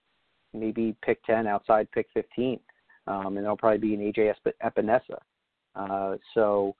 [0.52, 2.58] maybe pick 10, outside pick 15.
[3.06, 5.18] Um, and that'll probably be an AJ Epenesa.
[5.76, 6.74] Uh, so,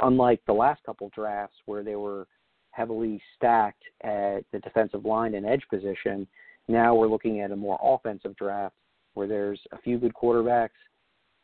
[0.00, 2.26] unlike the last couple drafts where they were
[2.72, 6.26] heavily stacked at the defensive line and edge position,
[6.68, 8.74] now we're looking at a more offensive draft
[9.14, 10.70] where there's a few good quarterbacks,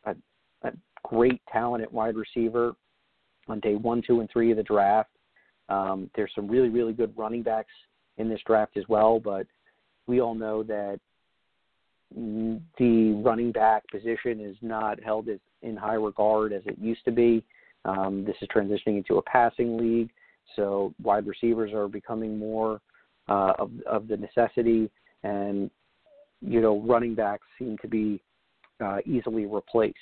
[0.05, 0.15] a,
[0.63, 0.73] a
[1.05, 2.75] great talent at wide receiver
[3.49, 5.11] on day one, two, and three of the draft.
[5.69, 7.73] Um, there's some really, really good running backs
[8.19, 9.47] in this draft as well, but
[10.07, 10.99] we all know that
[12.13, 17.13] the running back position is not held as in high regard as it used to
[17.13, 17.45] be.
[17.85, 20.11] Um, this is transitioning into a passing league,
[20.57, 22.81] so wide receivers are becoming more
[23.29, 24.91] uh, of, of the necessity,
[25.23, 25.71] and
[26.41, 28.23] you know running backs seem to be
[28.81, 29.99] uh, easily replaced.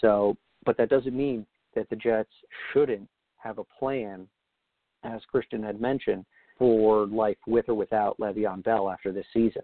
[0.00, 2.32] So, but that doesn't mean that the Jets
[2.72, 4.26] shouldn't have a plan,
[5.04, 6.24] as Kristian had mentioned,
[6.58, 9.62] for life with or without Le'Veon Bell after this season.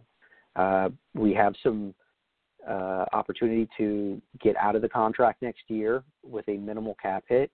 [0.57, 1.95] Uh, we have some
[2.69, 7.51] uh, opportunity to get out of the contract next year with a minimal cap hit.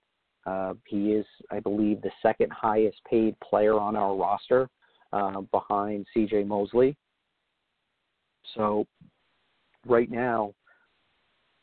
[0.46, 4.68] Uh, he is, I believe, the second highest paid player on our roster
[5.12, 6.44] uh, behind C.J.
[6.44, 6.96] Mosley.
[8.54, 8.86] So,
[9.86, 10.54] right now,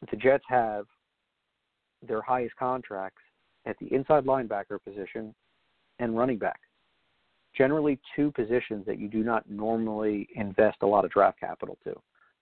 [0.10, 0.86] the Jets have
[2.08, 3.22] their highest contracts
[3.66, 5.34] at the inside linebacker position
[6.00, 6.60] and running back
[7.58, 11.96] generally two positions that you do not normally invest a lot of draft capital to.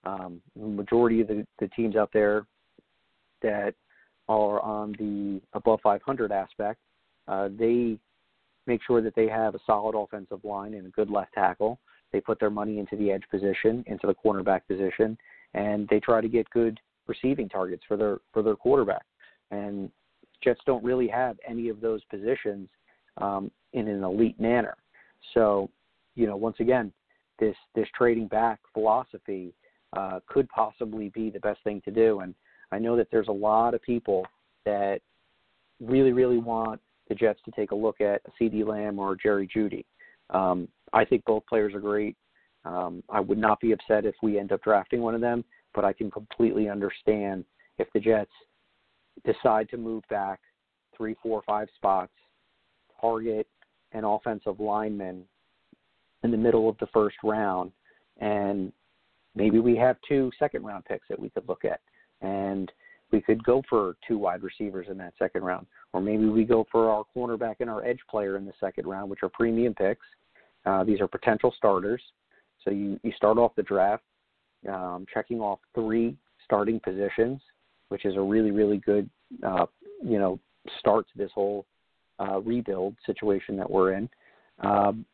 [0.04, 2.46] Um, the majority of the, the teams out there
[3.42, 3.74] that
[4.28, 6.78] are on the above 500 aspect,
[7.28, 7.98] uh, they
[8.66, 11.78] make sure that they have a solid offensive line and a good left tackle.
[12.12, 15.18] They put their money into the edge position, into the cornerback position,
[15.54, 19.04] and they try to get good receiving targets for their for their quarterback.
[19.50, 19.90] And
[20.42, 22.68] Jets don't really have any of those positions
[23.18, 24.76] um, in an elite manner.
[25.34, 25.70] So,
[26.14, 26.92] you know, once again,
[27.38, 29.52] this this trading back philosophy
[29.96, 32.20] uh, could possibly be the best thing to do.
[32.20, 32.34] And
[32.72, 34.26] I know that there's a lot of people
[34.64, 35.00] that
[35.80, 39.48] really, really want the Jets to take a look at a CeeDee Lamb or Jerry
[39.54, 39.84] Jeudy.
[40.30, 42.16] Um, I think both players are great.
[42.64, 45.84] Um, I would not be upset if we end up drafting one of them, but
[45.84, 47.44] I can completely understand
[47.78, 48.30] if the Jets
[49.24, 50.40] decide to move back
[50.96, 52.12] three, four, five spots,
[53.00, 53.46] target
[53.92, 55.24] an offensive lineman
[56.22, 57.70] in the middle of the first round,
[58.18, 58.72] and
[59.34, 61.80] maybe we have two second round picks that we could look at,
[62.20, 62.72] and
[63.12, 66.66] we could go for two wide receivers in that second round, or maybe we go
[66.72, 70.04] for our cornerback and our edge player in the second round, which are premium picks.
[70.66, 72.02] Uh, these are potential starters.
[72.64, 74.02] So you, you start off the draft
[74.68, 77.40] um, checking off three starting positions,
[77.88, 79.08] which is a really, really good,
[79.46, 79.66] uh,
[80.04, 80.38] you know,
[80.78, 81.64] start to this whole
[82.18, 84.08] uh, rebuild situation that we're in.
[84.60, 85.04] Um,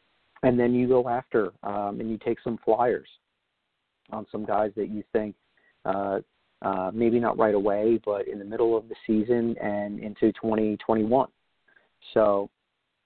[0.42, 3.08] and then you go after um, and you take some flyers
[4.10, 5.34] on some guys that you think
[5.84, 6.20] uh,
[6.62, 11.28] uh, maybe not right away, but in the middle of the season and into 2021.
[12.14, 12.50] So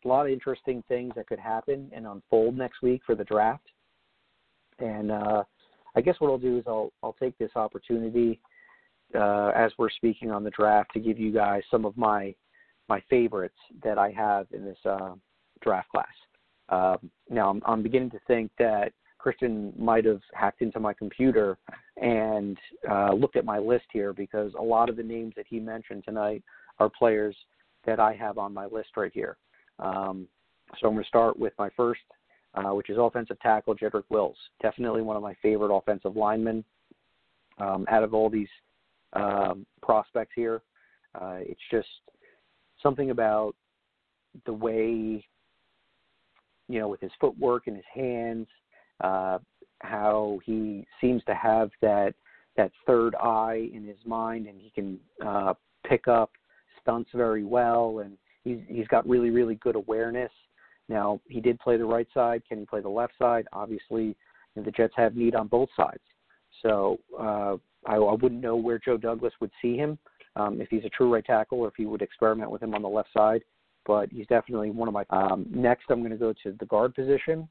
[0.07, 3.67] a lot of interesting things that could happen and unfold next week for the draft.
[4.79, 5.43] And uh,
[5.97, 8.41] I guess what I'll do is I'll I'll take this opportunity
[9.15, 12.35] uh, as we're speaking on the draft to give you guys some of my
[12.89, 15.15] my favorites that I have in this uh,
[15.61, 16.07] draft class.
[16.69, 21.59] Um, now I'm, I'm beginning to think that Kristian might have hacked into my computer
[22.01, 22.57] and
[22.89, 26.05] uh, looked at my list here because a lot of the names that he mentioned
[26.05, 26.45] tonight
[26.79, 27.37] are players
[27.87, 29.37] that I have on my list right here.
[29.79, 30.27] Um,
[30.81, 32.01] so I'm going to start with my first,
[32.55, 34.37] uh, which is offensive tackle Jedrick Wills.
[34.63, 36.65] Definitely one of my favorite offensive linemen
[37.59, 38.49] um, out of all these
[39.13, 40.63] um, prospects here.
[41.15, 41.89] Uh, it's just
[42.83, 43.55] something about
[44.45, 45.25] the way,
[46.69, 48.47] you know, with his footwork and his hands,
[49.03, 49.39] uh,
[49.81, 52.15] how he seems to have that
[52.57, 55.53] that third eye in his mind, and he can uh,
[55.87, 56.31] pick up
[56.81, 58.17] stunts very well, and
[58.47, 60.31] he's he's got really really good awareness.
[60.89, 62.43] Now he did play the right side.
[62.49, 63.47] Can he play the left side?
[63.53, 64.17] Obviously,
[64.55, 66.03] the Jets have need on both sides.
[66.63, 69.99] So uh, I, I wouldn't know where Joe Douglas would see him
[70.37, 72.83] um, if he's a true right tackle or if he would experiment with him on
[72.83, 73.43] the left side.
[73.85, 75.05] But he's definitely one of my.
[75.11, 77.49] Um, next, I'm going to go to the guard position.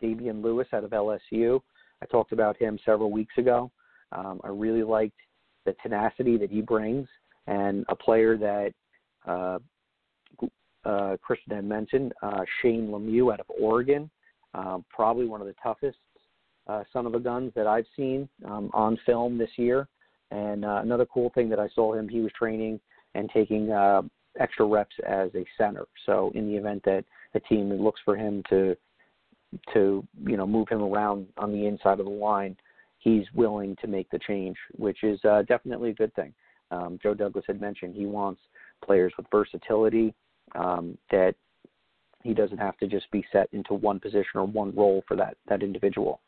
[0.00, 1.60] Damien Lewis out of LSU.
[2.02, 3.70] I talked about him several weeks ago.
[4.12, 5.18] Um, I really liked
[5.66, 7.08] the tenacity that he brings
[7.46, 8.72] and a player that
[9.26, 9.58] uh,
[10.88, 14.10] uh, Kristian had mentioned, uh, Shane Lemieux out of Oregon,
[14.54, 15.98] uh, probably one of the toughest
[16.66, 19.86] uh, son of a guns that I've seen um, on film this year.
[20.30, 22.80] And uh, another cool thing that I saw him, he was training
[23.14, 24.02] and taking uh,
[24.40, 25.86] extra reps as a center.
[26.06, 28.76] So in the event that a team looks for him to
[29.72, 32.54] to you know move him around on the inside of the line,
[32.98, 36.34] he's willing to make the change, which is uh, definitely a good thing.
[36.70, 38.42] Um, Joe Douglas had mentioned he wants
[38.84, 40.14] players with versatility
[40.54, 41.34] um, that
[42.22, 45.36] he doesn't have to just be set into one position or one role for that
[45.48, 46.20] that individual.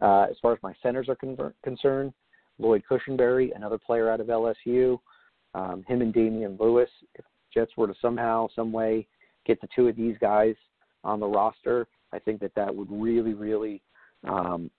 [0.00, 2.12] Uh, as far as my centers are con- concerned,
[2.58, 4.98] Lloyd Cushenberry, another player out of LSU,
[5.54, 6.88] um, him and Damien Lewis.
[7.14, 9.06] If Jets were to somehow, some way,
[9.46, 10.54] get the two of these guys
[11.04, 13.82] on the roster, I think that that would really, really
[14.26, 14.70] um,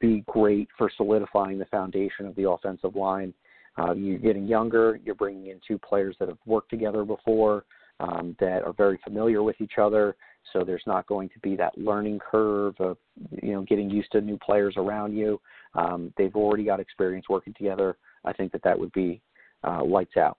[0.00, 3.34] be great for solidifying the foundation of the offensive line.
[3.78, 4.98] Uh, you're getting younger.
[5.04, 7.64] You're bringing in two players that have worked together before,
[8.00, 10.16] um, that are very familiar with each other.
[10.52, 12.96] So there's not going to be that learning curve of
[13.42, 15.40] you know getting used to new players around you.
[15.74, 17.96] Um, they've already got experience working together.
[18.24, 19.20] I think that that would be
[19.64, 20.38] uh, lights out.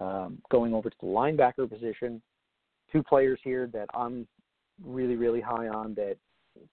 [0.00, 2.22] Um, going over to the linebacker position,
[2.90, 4.26] two players here that I'm
[4.84, 6.16] really really high on that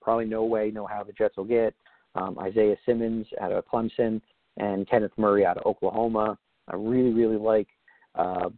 [0.02, 1.74] probably no way, no how the Jets will get.
[2.16, 4.22] Um, Isaiah Simmons out of Clemson
[4.58, 6.38] and Kenneth Murray out of Oklahoma.
[6.68, 7.68] I really really like
[8.16, 8.50] uh,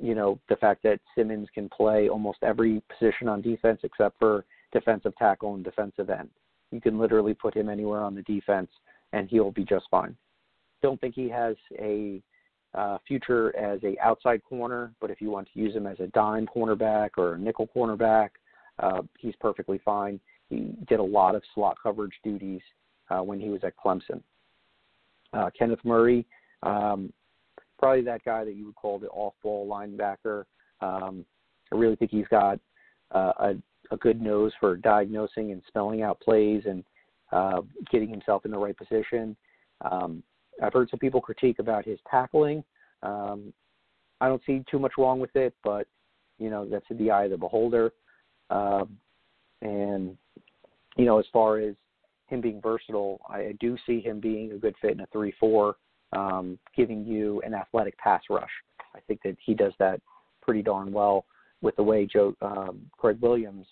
[0.00, 4.44] you know the fact that Simmons can play almost every position on defense except for
[4.72, 6.28] defensive tackle and defensive end.
[6.70, 8.70] You can literally put him anywhere on the defense
[9.12, 10.16] and he'll be just fine.
[10.82, 12.20] Don't think he has a
[12.74, 16.08] uh, future as a outside corner, but if you want to use him as a
[16.08, 18.30] dime cornerback or a nickel cornerback,
[18.78, 20.20] uh, he's perfectly fine.
[20.50, 22.60] He did a lot of slot coverage duties
[23.10, 24.22] uh, when he was at Clemson.
[25.36, 26.26] Uh, Kenneth Murray,
[26.62, 27.12] um,
[27.78, 30.44] probably that guy that you would call the off-ball linebacker.
[30.80, 31.24] Um,
[31.72, 32.58] I really think he's got
[33.14, 33.54] uh, a,
[33.90, 36.84] a good nose for diagnosing and spelling out plays and
[37.32, 37.60] uh,
[37.90, 39.36] getting himself in the right position.
[39.90, 40.22] Um,
[40.62, 42.64] I've heard some people critique about his tackling.
[43.02, 43.52] Um,
[44.20, 45.86] I don't see too much wrong with it, but
[46.38, 47.92] you know that's in the eye of the beholder.
[48.48, 48.96] Um,
[49.60, 50.16] and
[50.96, 51.74] you know, as far as
[52.28, 55.76] him being versatile, I, do see him being a good fit in a three-four
[56.12, 58.50] um, giving you an athletic pass rush.
[58.94, 60.00] I think that he does that
[60.42, 61.24] pretty darn well
[61.60, 63.66] with the way Joe um, Gregg Williams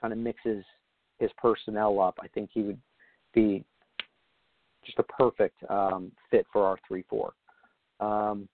[0.00, 0.64] kind of mixes
[1.18, 2.18] his personnel up.
[2.22, 2.78] I think he would
[3.34, 3.64] be
[4.84, 7.32] just a perfect um, fit for our three-four.
[8.00, 8.48] Um,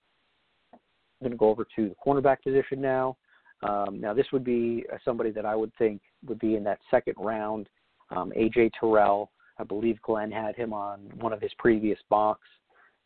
[0.72, 3.16] I'm going to go over to the cornerback position now.
[3.62, 7.14] Um, now, this would be somebody that I would think would be in that second
[7.16, 7.68] round.
[8.11, 12.47] Um, AJ Terrell, I believe Glenn had him on one of his previous mocks.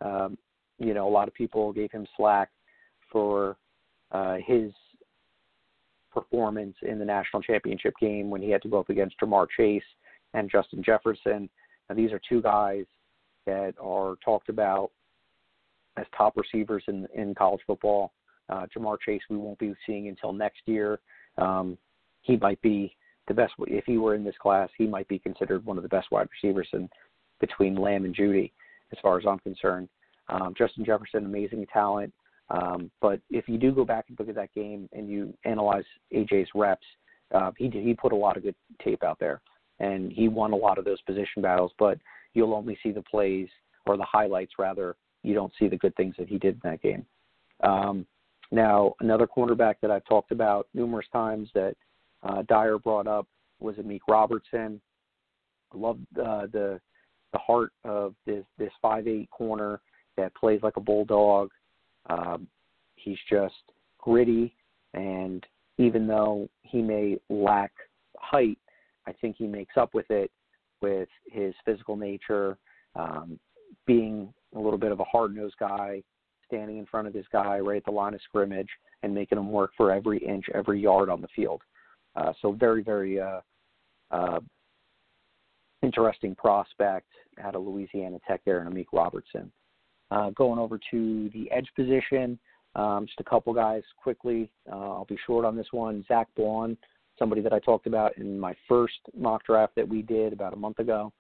[0.01, 0.36] Um,
[0.78, 2.51] you know, a lot of people gave him slack
[3.11, 3.57] for
[4.12, 4.72] uh, his
[6.12, 9.82] performance in the national championship game when he had to go up against Ja'Marr Chase
[10.34, 11.48] and Justin Jefferson.
[11.88, 12.84] Now, these are two guys
[13.46, 14.90] that are talked about
[15.96, 18.12] as top receivers in in college football.
[18.48, 20.98] Uh, Ja'Marr Chase, we won't be seeing until next year.
[21.38, 21.78] Um,
[22.22, 22.96] he might be
[23.30, 24.68] the best if he were in this class.
[24.76, 26.90] He might be considered one of the best wide receivers in
[27.40, 28.50] between Lamb and Jeudy,
[28.90, 29.88] as far as I'm concerned.
[30.28, 32.12] Um, Justin Jefferson, amazing talent.
[32.50, 35.84] Um, but if you do go back and look at that game and you analyze
[36.12, 36.84] AJ's reps,
[37.32, 39.40] uh, he did, he put a lot of good tape out there,
[39.78, 41.70] and he won a lot of those position battles.
[41.78, 41.98] But
[42.34, 43.48] you'll only see the plays
[43.86, 44.96] or the highlights rather.
[45.22, 47.06] You don't see the good things that he did in that game.
[47.62, 48.06] Um,
[48.50, 51.76] now, another cornerback that I've talked about numerous times that
[52.22, 53.26] uh, Dyer brought up
[53.60, 54.80] was Amik Robertson.
[55.72, 56.80] I love uh, the
[57.32, 59.80] the heart of this this five eight corner
[60.16, 61.50] that plays like a bulldog.
[62.08, 62.48] Um,
[62.96, 63.54] he's just
[63.98, 64.54] gritty,
[64.94, 65.44] and
[65.78, 67.72] even though he may lack
[68.18, 68.58] height,
[69.06, 70.30] I think he makes up with it
[70.82, 72.56] with his physical nature,
[72.96, 73.38] um,
[73.86, 76.02] being a little bit of a hard nosed guy,
[76.46, 78.68] standing in front of this guy right at the line of scrimmage
[79.02, 81.62] and making him work for every inch, every yard on the field.
[82.20, 83.40] Uh, so very, very uh,
[84.10, 84.40] uh,
[85.82, 87.06] interesting prospect
[87.42, 89.50] out of Louisiana Tech there and Amik Robertson.
[90.10, 92.38] Uh, going over to the edge position,
[92.74, 94.50] um, just a couple guys quickly.
[94.70, 96.04] Uh, I'll be short on this one.
[96.08, 96.76] Zach Baun,
[97.18, 100.56] somebody that I talked about in my first mock draft that we did about a
[100.56, 101.12] month ago.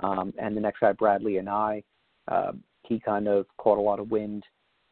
[0.00, 1.84] Um, and the next guy, Bradlee Anae.
[2.26, 2.52] Uh,
[2.84, 4.44] he kind of caught a lot of wind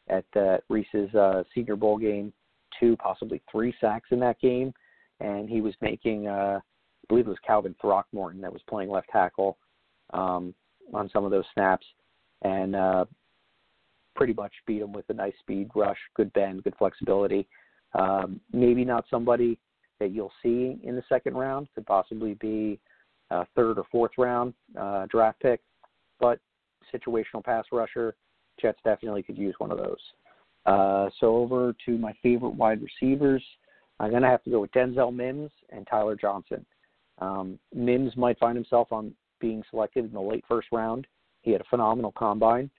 [0.09, 2.33] at the Reese's uh, Senior Bowl game,
[2.79, 4.73] two, possibly three sacks in that game,
[5.21, 9.09] and he was making, uh, I believe it was Calvin Throckmorton that was playing left
[9.11, 9.59] tackle
[10.13, 10.55] um,
[10.93, 11.87] on some of those snaps,
[12.43, 13.05] and uh,
[14.15, 17.47] pretty much beat him with a nice speed rush, good bend, good flexibility.
[17.95, 19.59] Um, maybe not somebody
[20.01, 22.79] that you'll see in the second round, could possibly be
[23.31, 25.61] a third or fourth round uh, draft pick,
[26.21, 26.39] but
[26.95, 28.15] situational pass rusher
[28.61, 29.99] Jets definitely could use one of those.
[30.65, 33.43] Uh, so over to my favorite wide receivers.
[33.99, 36.65] I'm going to have to go with Denzel Mims and Tyler Johnson.
[37.19, 41.07] Um, Mims might find himself on being selected in the late first round.
[41.43, 42.71] He had a phenomenal combine.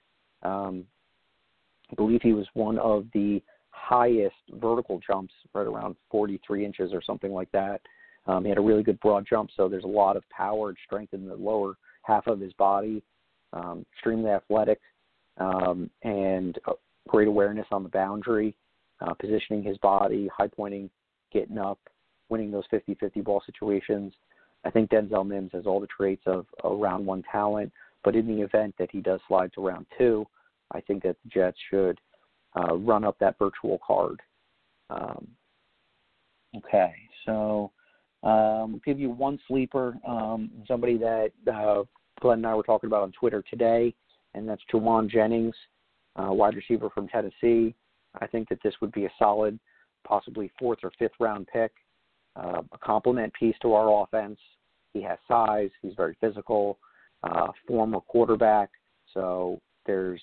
[0.43, 0.85] Um,
[1.91, 3.41] I believe he was one of the
[3.71, 7.81] highest vertical jumps, right around 43 inches or something like that.
[8.25, 10.77] Um, he had a really good broad jump, so there's a lot of power and
[10.85, 13.01] strength in the lower half of his body.
[13.53, 14.81] Um, extremely athletic
[15.37, 16.59] um, and
[17.07, 18.57] great awareness on the boundary,
[18.99, 20.89] uh, positioning his body, high pointing,
[21.31, 21.79] getting up,
[22.29, 24.13] winning those 50-50 ball situations.
[24.65, 27.71] I think Denzel Mims has all the traits of a round one talent,
[28.03, 30.25] but in the event that he does slide to round two,
[30.71, 31.99] I think that the Jets should
[32.55, 34.19] uh, run up that virtual card.
[34.89, 35.27] Um,
[36.57, 36.93] okay,
[37.25, 37.71] so
[38.23, 41.83] um, give you one sleeper, um, somebody that uh,
[42.19, 43.93] Glenn and I were talking about on Twitter today
[44.37, 45.55] and that's Jauan Jennings,
[46.15, 47.75] uh, wide receiver from Tennessee.
[48.21, 49.59] I think that this would be a solid,
[50.07, 51.71] possibly fourth or fifth round pick,
[52.35, 54.39] uh, a complement piece to our offense.
[54.93, 55.69] He has size.
[55.81, 56.79] He's very physical.
[57.23, 58.69] Uh, former quarterback,
[59.13, 60.21] so there's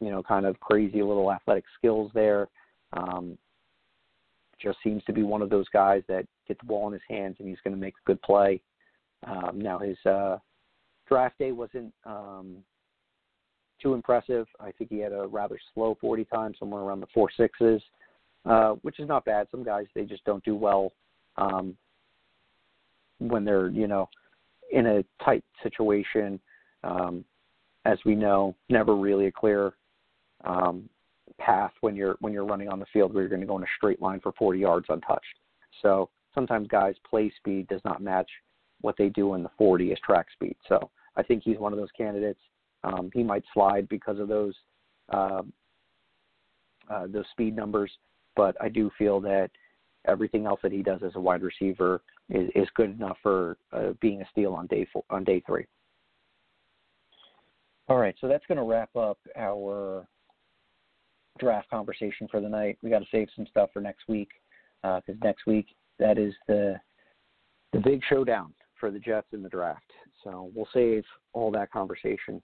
[0.00, 2.48] you know kind of crazy little athletic skills there.
[2.92, 3.38] Um,
[4.60, 7.36] just seems to be one of those guys that get the ball in his hands
[7.38, 8.60] and he's going to make a good play.
[9.26, 10.36] Um, now his uh,
[11.08, 12.56] draft day wasn't um,
[13.82, 14.46] too impressive.
[14.60, 17.82] I think he had a rather slow 40 time, somewhere around the four sixes,
[18.44, 19.46] uh, which is not bad.
[19.50, 20.92] Some guys they just don't do well
[21.36, 21.76] um,
[23.18, 24.08] when they're you know
[24.72, 26.40] in a tight situation.
[26.82, 27.24] Um,
[27.86, 29.72] as we know, never really a clear
[30.44, 30.88] um,
[31.38, 33.62] path when you're when you're running on the field where you're going to go in
[33.62, 35.24] a straight line for 40 yards untouched.
[35.82, 38.28] So sometimes guys' play speed does not match
[38.80, 40.56] what they do in the 40 as track speed.
[40.68, 42.40] So I think he's one of those candidates.
[42.84, 44.54] Um, he might slide because of those
[45.10, 45.42] uh,
[46.88, 47.90] uh, those speed numbers,
[48.40, 49.50] but I do feel that
[50.08, 53.90] everything else that he does as a wide receiver is, is good enough for uh,
[54.00, 55.66] being a steal on day four, on day three.
[57.88, 60.08] All right, so that's going to wrap up our
[61.38, 62.78] draft conversation for the night.
[62.82, 64.30] We got to save some stuff for next week
[64.80, 65.66] because uh, next week
[65.98, 66.76] that is the
[67.74, 69.92] the big showdown for the Jets in the draft.
[70.24, 72.40] So we'll save all that conversation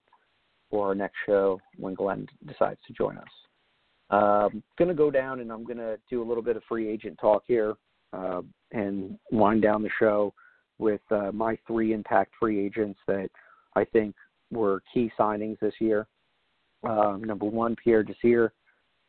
[0.71, 3.46] for our next show when Glenn decides to join us.
[4.11, 6.89] Um, going to go down and I'm going to do a little bit of free
[6.89, 7.75] agent talk here
[8.13, 8.43] uh,
[8.73, 10.33] and wind down the show
[10.79, 13.29] with uh, my three impact free agents that
[13.75, 14.15] I think
[14.51, 16.07] were key signings this year.
[16.85, 18.53] Um, number one, Pierre Desir.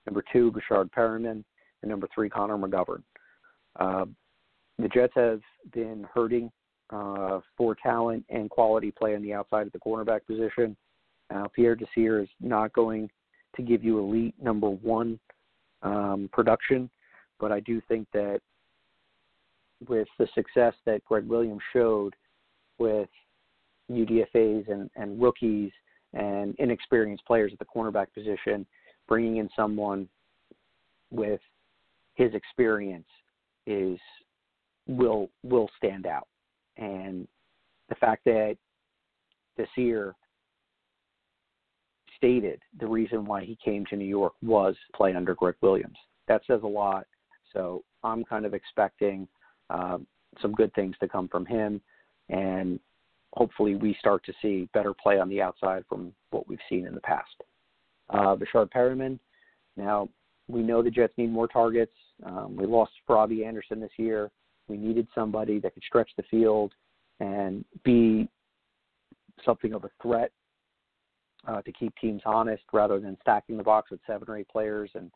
[0.06, 1.44] Number two, Breshad Perriman.
[1.84, 3.04] And number three, Connor McGovern.
[3.80, 4.06] Uh,
[4.80, 5.42] the Jets have
[5.74, 6.52] been hurting
[6.90, 10.76] uh, for talent and quality play on the outside of the cornerback position.
[11.34, 13.10] Uh, Pierre Desir is not going
[13.58, 15.20] to give you elite number one
[15.84, 16.90] um, production,
[17.40, 18.40] but I do think that
[19.88, 22.16] with the success that Gregg Williams showed
[22.80, 23.10] with
[23.92, 25.72] UDFA's and, and rookies
[26.14, 28.66] and inexperienced players at the cornerback position,
[29.08, 30.08] bringing in someone
[31.12, 31.40] with
[32.16, 33.08] his experience
[33.66, 34.00] is
[34.88, 36.28] will will stand out.
[36.78, 37.28] And
[37.90, 38.58] the fact that
[39.58, 40.16] this year
[42.18, 45.98] stated the reason why he came to New York was play under Gregg Williams.
[46.28, 47.06] That says a lot.
[47.54, 49.28] So I'm kind of expecting
[49.70, 50.00] uh,
[50.42, 51.82] some good things to come from him,
[52.30, 52.80] and
[53.34, 56.94] hopefully we start to see better play on the outside from what we've seen in
[56.94, 57.44] the past.
[58.10, 59.20] Uh, Breshad Perriman.
[59.76, 60.10] Now
[60.48, 61.94] we know the Jets need more targets.
[62.26, 64.32] Um, we lost Robbie Anderson this year.
[64.68, 66.74] We needed somebody that could stretch the field
[67.20, 68.28] and be
[69.46, 70.32] something of a threat
[71.48, 74.90] uh, to keep teams honest rather than stacking the box with seven or eight players
[74.96, 75.12] and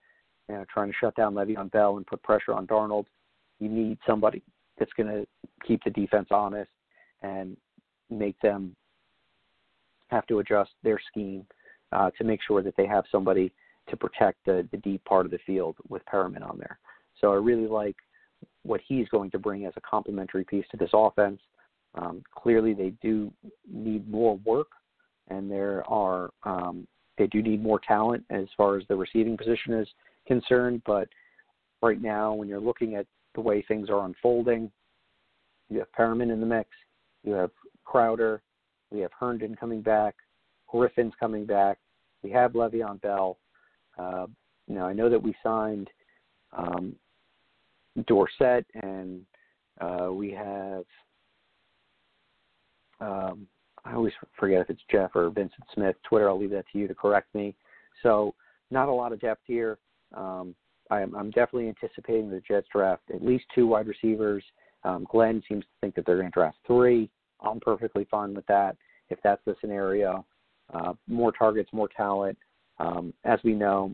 [0.50, 3.06] you know, trying to shut down Le'Veon Bell and put pressure on Darnold.
[3.60, 4.42] You need somebody
[4.78, 5.28] that's going to
[5.66, 6.72] keep the defense honest
[7.22, 7.56] and
[8.10, 8.76] make them
[10.08, 11.46] have to adjust their scheme
[11.92, 13.52] uh, to make sure that they have somebody
[13.90, 16.80] to protect the, the deep part of the field with Perriman on there.
[17.20, 17.96] So I really like
[18.64, 21.40] what he's going to bring as a complementary piece to this offense.
[21.96, 23.32] Um, clearly, they do
[23.72, 24.70] need more work,
[25.30, 29.74] and there are um, they do need more talent as far as the receiving position
[29.74, 29.88] is
[30.28, 30.82] concerned.
[30.86, 31.08] But
[31.82, 33.06] right now, when you're looking at
[33.36, 34.72] the way things are unfolding,
[35.70, 36.70] you have Perriman in the mix,
[37.24, 37.52] you have
[37.86, 38.42] Crowder,
[38.92, 40.16] we have Herndon coming back,
[40.68, 41.78] Griffin's coming back,
[42.24, 43.38] we have Le'Veon Bell.
[43.98, 44.28] Uh,
[44.68, 45.90] you know, I know that we signed
[46.54, 46.96] um,
[48.08, 49.22] Dorsett, and
[49.80, 50.84] uh, we have
[53.00, 53.48] um,
[53.86, 55.96] I always forget if it's Jeff or Vincent Smith.
[56.08, 57.56] Twitter, I'll leave that to you to correct me.
[58.04, 58.36] So
[58.70, 59.78] not a lot of depth here.
[60.16, 60.56] Um,
[60.90, 64.44] I'm, I'm definitely anticipating the Jets draft at least two wide receivers.
[64.84, 67.10] Um, Glenn seems to think that they're going to draft three.
[67.42, 68.76] I'm perfectly fine with that
[69.10, 70.26] if that's the scenario.
[70.74, 72.38] Uh, more targets, more talent.
[72.80, 73.94] Um, as we know,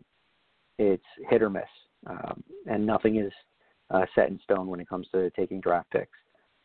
[0.78, 1.64] it's hit or miss,
[2.06, 3.32] um, and nothing is
[3.90, 6.18] uh, set in stone when it comes to taking draft picks,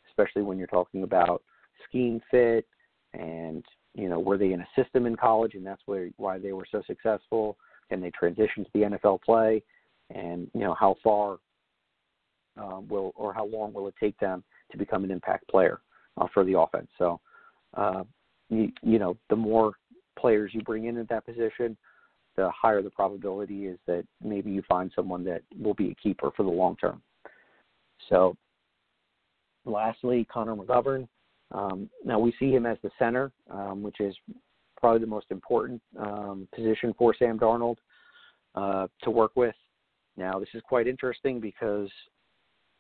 [0.09, 1.43] especially when you're talking about
[1.89, 2.67] scheme fit
[3.15, 6.53] and you know were they in a system in college and that's where why they
[6.53, 7.57] were so successful?
[7.91, 9.63] And they transition to the NFL play?
[10.15, 11.39] And you know how far
[12.61, 15.81] uh, will or how long will it take them to become an impact player
[16.17, 16.89] uh, for the offense?
[16.99, 17.21] So
[17.75, 18.05] uh,
[18.49, 19.73] you, you know the more
[20.19, 21.77] players you bring in at that position
[22.37, 26.31] the higher the probability is that maybe you find someone that will be a keeper
[26.37, 27.03] for the long term.
[28.09, 28.37] So
[29.65, 31.07] lastly Connor McGovern
[31.53, 34.15] um, now we see him as the center, um, which is
[34.79, 37.77] probably the most important um, position for Sam Darnold
[38.55, 39.55] uh, to work with.
[40.17, 41.91] Now this is quite interesting because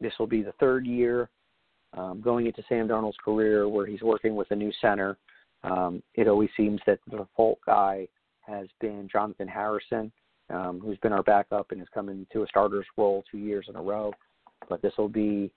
[0.00, 1.30] this will be the third year
[1.96, 5.16] um, going into Sam Darnold's career where he's working with a new center.
[5.62, 8.08] Um, it always seems that the default guy
[8.40, 10.10] has been Jonathan Harrison,
[10.50, 13.76] um, who's been our backup and has come into a starter's role two years in
[13.76, 14.12] a row.
[14.68, 15.52] But this will be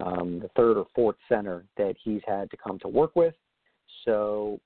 [0.00, 3.34] um, the third or fourth center that he's had to come to work with.
[4.04, 4.60] So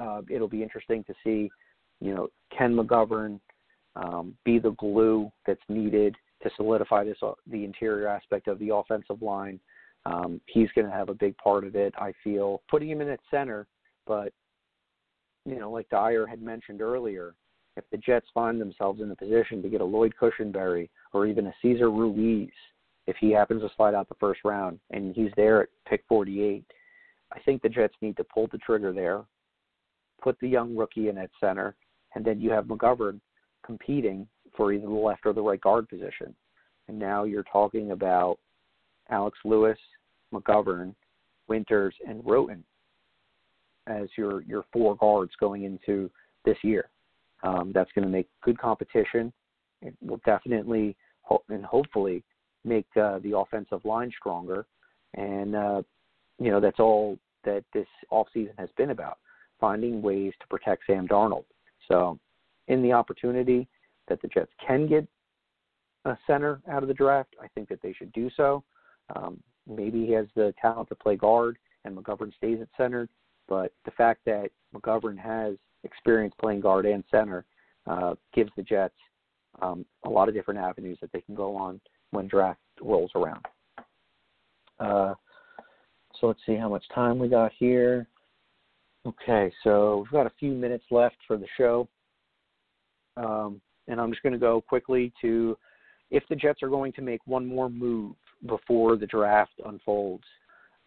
[0.00, 1.50] uh, it'll be interesting to see,
[2.00, 3.40] you know, can McGovern
[3.96, 8.74] um, be the glue that's needed to solidify this uh, the interior aspect of the
[8.74, 9.58] offensive line.
[10.06, 11.94] Um, he's going to have a big part of it.
[11.96, 13.66] I feel putting him in at center,
[14.06, 14.32] but
[15.46, 17.34] you know, like Dyer had mentioned earlier,
[17.76, 21.46] if the Jets find themselves in a position to get a Lloyd Cushenberry or even
[21.46, 22.50] a Cesar Ruiz
[23.06, 26.64] if he happens to slide out the first round and he's there at pick 48,
[27.32, 29.22] I think the Jets need to pull the trigger there,
[30.22, 31.76] put the young rookie in at center,
[32.14, 33.20] and then you have McGovern
[33.64, 34.26] competing
[34.56, 36.34] for either the left or the right guard position.
[36.88, 38.38] And now you're talking about
[39.10, 39.78] Alex Lewis,
[40.32, 40.94] McGovern,
[41.48, 42.62] Winters, and Roten
[43.86, 46.10] as your your four guards going into
[46.44, 46.88] this year.
[47.42, 49.32] Um, that's going to make good competition.
[49.82, 50.96] It will definitely
[51.48, 52.22] and hopefully
[52.64, 54.66] make uh, the offensive line stronger.
[55.14, 55.82] And, uh,
[56.38, 59.18] you know, that's all that this offseason has been about
[59.60, 61.44] finding ways to protect Sam Darnold.
[61.88, 62.18] So,
[62.68, 63.68] in the opportunity
[64.08, 65.06] that the Jets can get
[66.06, 68.64] a center out of the draft, I think that they should do so.
[69.14, 73.08] Um, maybe he has the talent to play guard and McGovern stays at center,
[73.48, 77.44] but the fact that McGovern has experience playing guard and center
[77.86, 78.94] uh, gives the Jets
[79.60, 81.80] um, a lot of different avenues that they can go on
[82.14, 83.44] when draft rolls around.
[84.80, 85.14] Uh,
[86.20, 88.06] so let's see how much time we got here.
[89.06, 91.88] Okay, so we've got a few minutes left for the show.
[93.16, 95.56] Um, and I'm just going to go quickly to
[96.10, 98.14] if the Jets are going to make one more move
[98.46, 100.24] before the draft unfolds,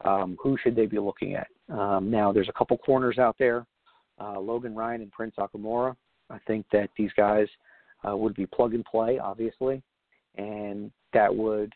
[0.05, 1.47] um, who should they be looking at?
[1.69, 3.65] Um, now, there's a couple corners out there
[4.19, 5.95] uh, Logan Ryan and Prince Amukamara.
[6.29, 7.47] I think that these guys
[8.07, 9.81] uh, would be plug and play, obviously,
[10.37, 11.73] and that would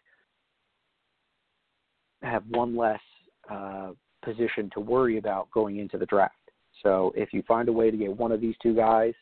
[2.22, 3.00] have one less
[3.50, 3.92] uh,
[4.24, 6.36] position to worry about going into the draft.
[6.84, 9.14] So if you find a way to get one of these two guys,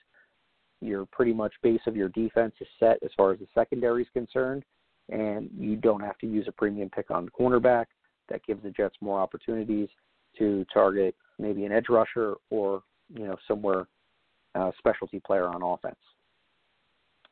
[0.82, 4.10] your pretty much base of your defense is set as far as the secondary is
[4.14, 4.64] concerned,
[5.10, 7.86] and you don't have to use a premium pick on cornerback.
[8.30, 9.90] That gives the Jets more opportunities
[10.38, 12.84] to target maybe an edge rusher or
[13.14, 13.88] you know somewhere
[14.56, 15.96] uh, specialty player on offense.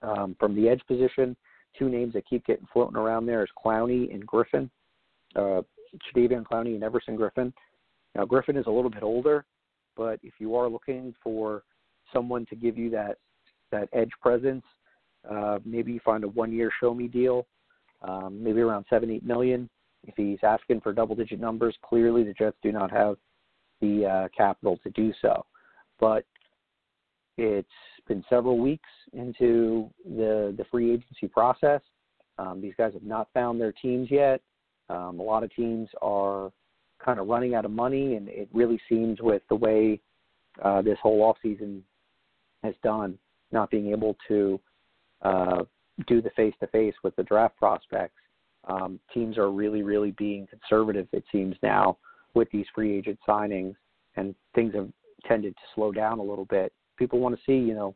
[0.01, 1.35] Um, from the edge position,
[1.77, 4.69] two names that keep getting floating around there is Clowney and Griffen.
[5.35, 5.61] Uh,
[6.15, 7.53] Jadeveon Clowney and Everson Griffen.
[8.15, 9.45] Now Griffen is a little bit older,
[9.95, 11.63] but if you are looking for
[12.13, 13.17] someone to give you that
[13.71, 14.63] that edge presence,
[15.29, 17.45] uh, maybe you find a one-year show-me deal,
[18.01, 19.69] um, maybe around seven, eight million.
[20.05, 23.17] If he's asking for double-digit numbers, clearly the Jets do not have
[23.81, 25.45] the uh, capital to do so.
[25.99, 26.23] But
[27.37, 27.67] it's
[28.07, 31.81] been several weeks into the the free agency process.
[32.39, 34.41] Um, these guys have not found their teams yet.
[34.89, 36.51] Um, a lot of teams are
[37.03, 39.99] kind of running out of money, and it really seems with the way
[40.63, 41.83] uh, this whole off season
[42.63, 43.17] has done,
[43.51, 44.59] not being able to
[45.21, 45.63] uh,
[46.07, 48.19] do the face to face with the draft prospects.
[48.67, 51.07] Um, teams are really, really being conservative.
[51.11, 51.97] It seems now
[52.33, 53.75] with these free agent signings,
[54.15, 54.89] and things have
[55.25, 56.73] tended to slow down a little bit.
[56.97, 57.95] People want to see, you know,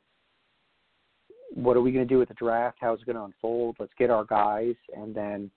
[1.54, 2.78] what are we going to do with the draft?
[2.80, 3.76] How's it going to unfold?
[3.80, 5.52] Let's get our guys, and then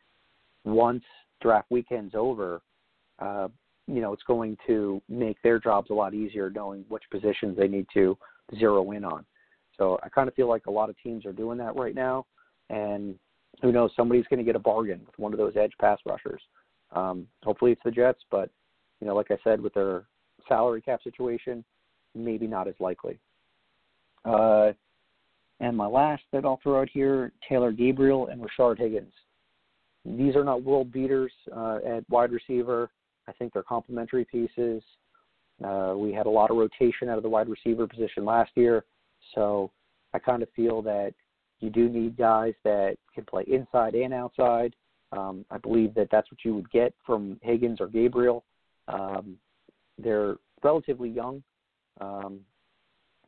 [0.65, 1.05] once
[1.41, 2.63] draft weekend's over,
[3.21, 3.49] uh,
[3.87, 7.69] you know, it's going to make their jobs a lot easier knowing which positions they
[7.69, 8.17] need to
[8.59, 9.25] zero in on.
[9.77, 12.27] So I kind of feel like a lot of teams are doing that right now,
[12.71, 13.15] and
[13.63, 16.41] who knows, somebody's going to get a bargain with one of those edge pass rushers.
[16.93, 18.51] Um, hopefully it's the Jets, but
[19.01, 20.05] you know, like I said, with their
[20.49, 21.65] salary cap situation,
[22.15, 23.19] maybe not as likely.
[24.25, 24.73] Uh,
[25.61, 29.13] and my last that I'll throw out here, Taylor Gabriel and Rashard Higgins.
[30.05, 32.91] These are not world beaters uh, at wide receiver.
[33.29, 34.83] I think they're complementary pieces.
[35.65, 38.85] Uh, we had a lot of rotation out of the wide receiver position last year,
[39.35, 39.71] so
[40.13, 41.15] I kind of feel that
[41.61, 44.75] you do need guys that can play inside and outside.
[45.13, 48.45] Um, I believe that that's what you would get from Higgins or Gabriel.
[48.89, 49.37] Um,
[49.97, 51.43] they're relatively young.
[52.01, 52.41] Um,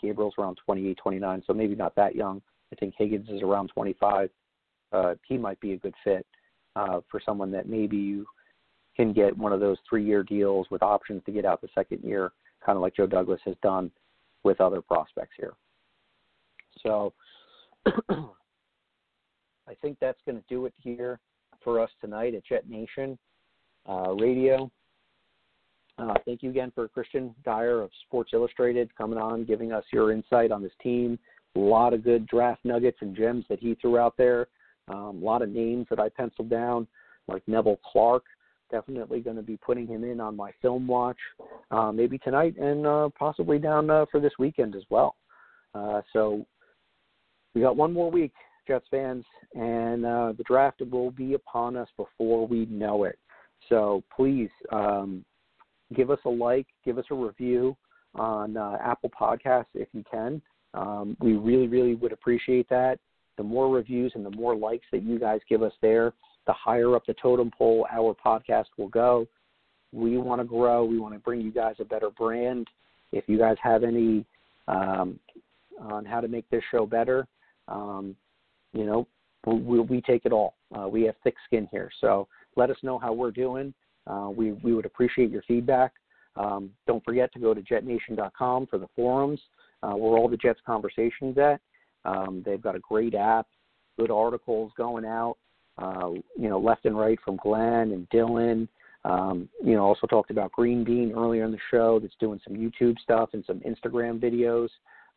[0.01, 2.43] Gabriel's around 28, 29, so maybe not that young.
[2.73, 4.31] I think Higgins is around 25.
[4.93, 6.27] Uh, he might be a good fit
[6.75, 8.27] uh, for someone that maybe you
[8.97, 12.33] can get one of those three-year deals with options to get out the second year,
[12.65, 13.91] kind of like Joe Douglas has done
[14.43, 15.55] with other prospects here.
[16.83, 17.13] So
[17.87, 21.19] I think that's going to do it here
[21.63, 23.19] for us tonight at Jet Nation
[23.89, 24.71] uh, Radio.
[25.99, 30.13] Uh, thank you again for Kristian Dyer of Sports Illustrated coming on, giving us your
[30.13, 31.19] insight on this team.
[31.57, 34.49] A lot of good draft nuggets and gems that he threw out there.
[34.89, 36.87] Um, a lot of names that I penciled down,
[37.29, 38.27] like Nevelle Clarke.
[38.71, 41.17] Definitely going to be putting him in on my film watch,
[41.71, 45.17] uh, maybe tonight and uh, possibly down uh, for this weekend as well.
[45.75, 46.45] Uh, so
[47.55, 48.33] we got one more week,
[48.67, 49.25] Jets fans,
[49.55, 53.19] and uh, the draft will be upon us before we know it.
[53.69, 55.25] So please um,
[55.95, 57.77] give us a like, give us a review
[58.15, 60.41] on uh, Apple Podcasts if you can.
[60.75, 62.99] Um, we really, really would appreciate that.
[63.37, 66.13] The more reviews and the more likes that you guys give us there,
[66.47, 69.27] the higher up the totem pole our podcast will go.
[69.93, 70.85] We want to grow.
[70.85, 72.67] We want to bring you guys a better brand.
[73.13, 74.25] If you guys have any
[74.69, 75.19] um,
[75.81, 77.27] on how to make this show better,
[77.69, 78.17] um,
[78.73, 79.07] you know,
[79.47, 80.55] we, we take it all.
[80.77, 81.91] Uh, we have thick skin here.
[82.01, 82.27] So
[82.57, 83.73] let us know how we're doing.
[84.07, 85.93] Uh, we, we would appreciate your feedback.
[86.37, 89.41] Um, don't forget to go to jetnation.com for the forums
[89.83, 91.61] uh, where all the Jets conversations at.
[92.05, 93.47] Um, they've got a great app,
[93.99, 95.37] good articles going out,
[95.79, 98.69] uh, you know, left and right from Glenn and Dylan.
[99.05, 102.57] Um, you know, also talked about Green Bean earlier in the show that's doing some
[102.57, 104.69] YouTube stuff and some Instagram videos.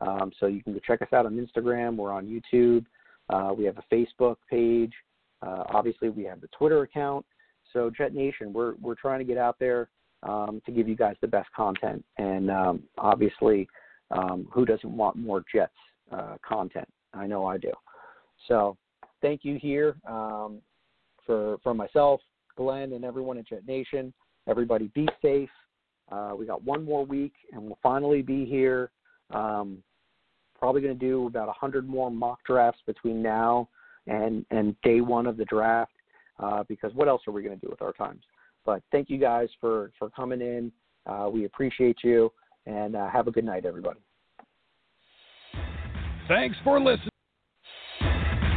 [0.02, 1.96] Um, so you can go check us out on Instagram.
[1.96, 2.86] We're on YouTube.
[3.30, 4.94] Uh, we have a Facebook page.
[5.42, 7.26] Uh, obviously, we have the Twitter account.
[7.74, 9.90] So Jet Nation, we're we're trying to get out there
[10.24, 13.68] um, to give you guys the best content, and um, obviously,
[14.12, 15.74] um, who doesn't want more Jets
[16.12, 16.88] uh, content?
[17.14, 17.72] I know I do.
[18.48, 18.78] So
[19.22, 20.62] thank you here um,
[21.26, 22.22] for for myself,
[22.56, 24.14] Glenn, and everyone at Jet Nation.
[24.48, 25.50] Everybody, be safe.
[26.12, 28.90] Uh, we got one more week, and we'll finally be here.
[29.32, 29.84] Um,
[30.58, 33.70] probably going to do about 100 more mock drafts between now
[34.08, 35.92] and and day one of the draft.
[36.40, 38.24] Uh, because what else are we going to do with our times?
[38.66, 40.72] But thank you guys for for coming in.
[41.06, 42.32] Uh, we appreciate you,
[42.66, 44.00] and uh, have a good night, everybody.
[46.28, 47.10] Thanks for listening.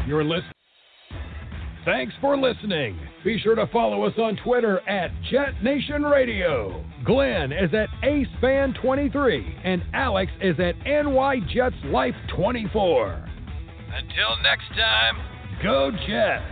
[0.07, 0.53] You're listening.
[1.85, 2.99] Thanks for listening.
[3.25, 6.85] Be sure to follow us on Twitter at Jet Nation Radio.
[7.05, 13.29] Glenn is at AceFan23 and Alex is at NY Jets Life 24.
[13.95, 15.17] Until next time,
[15.63, 16.52] go Jets.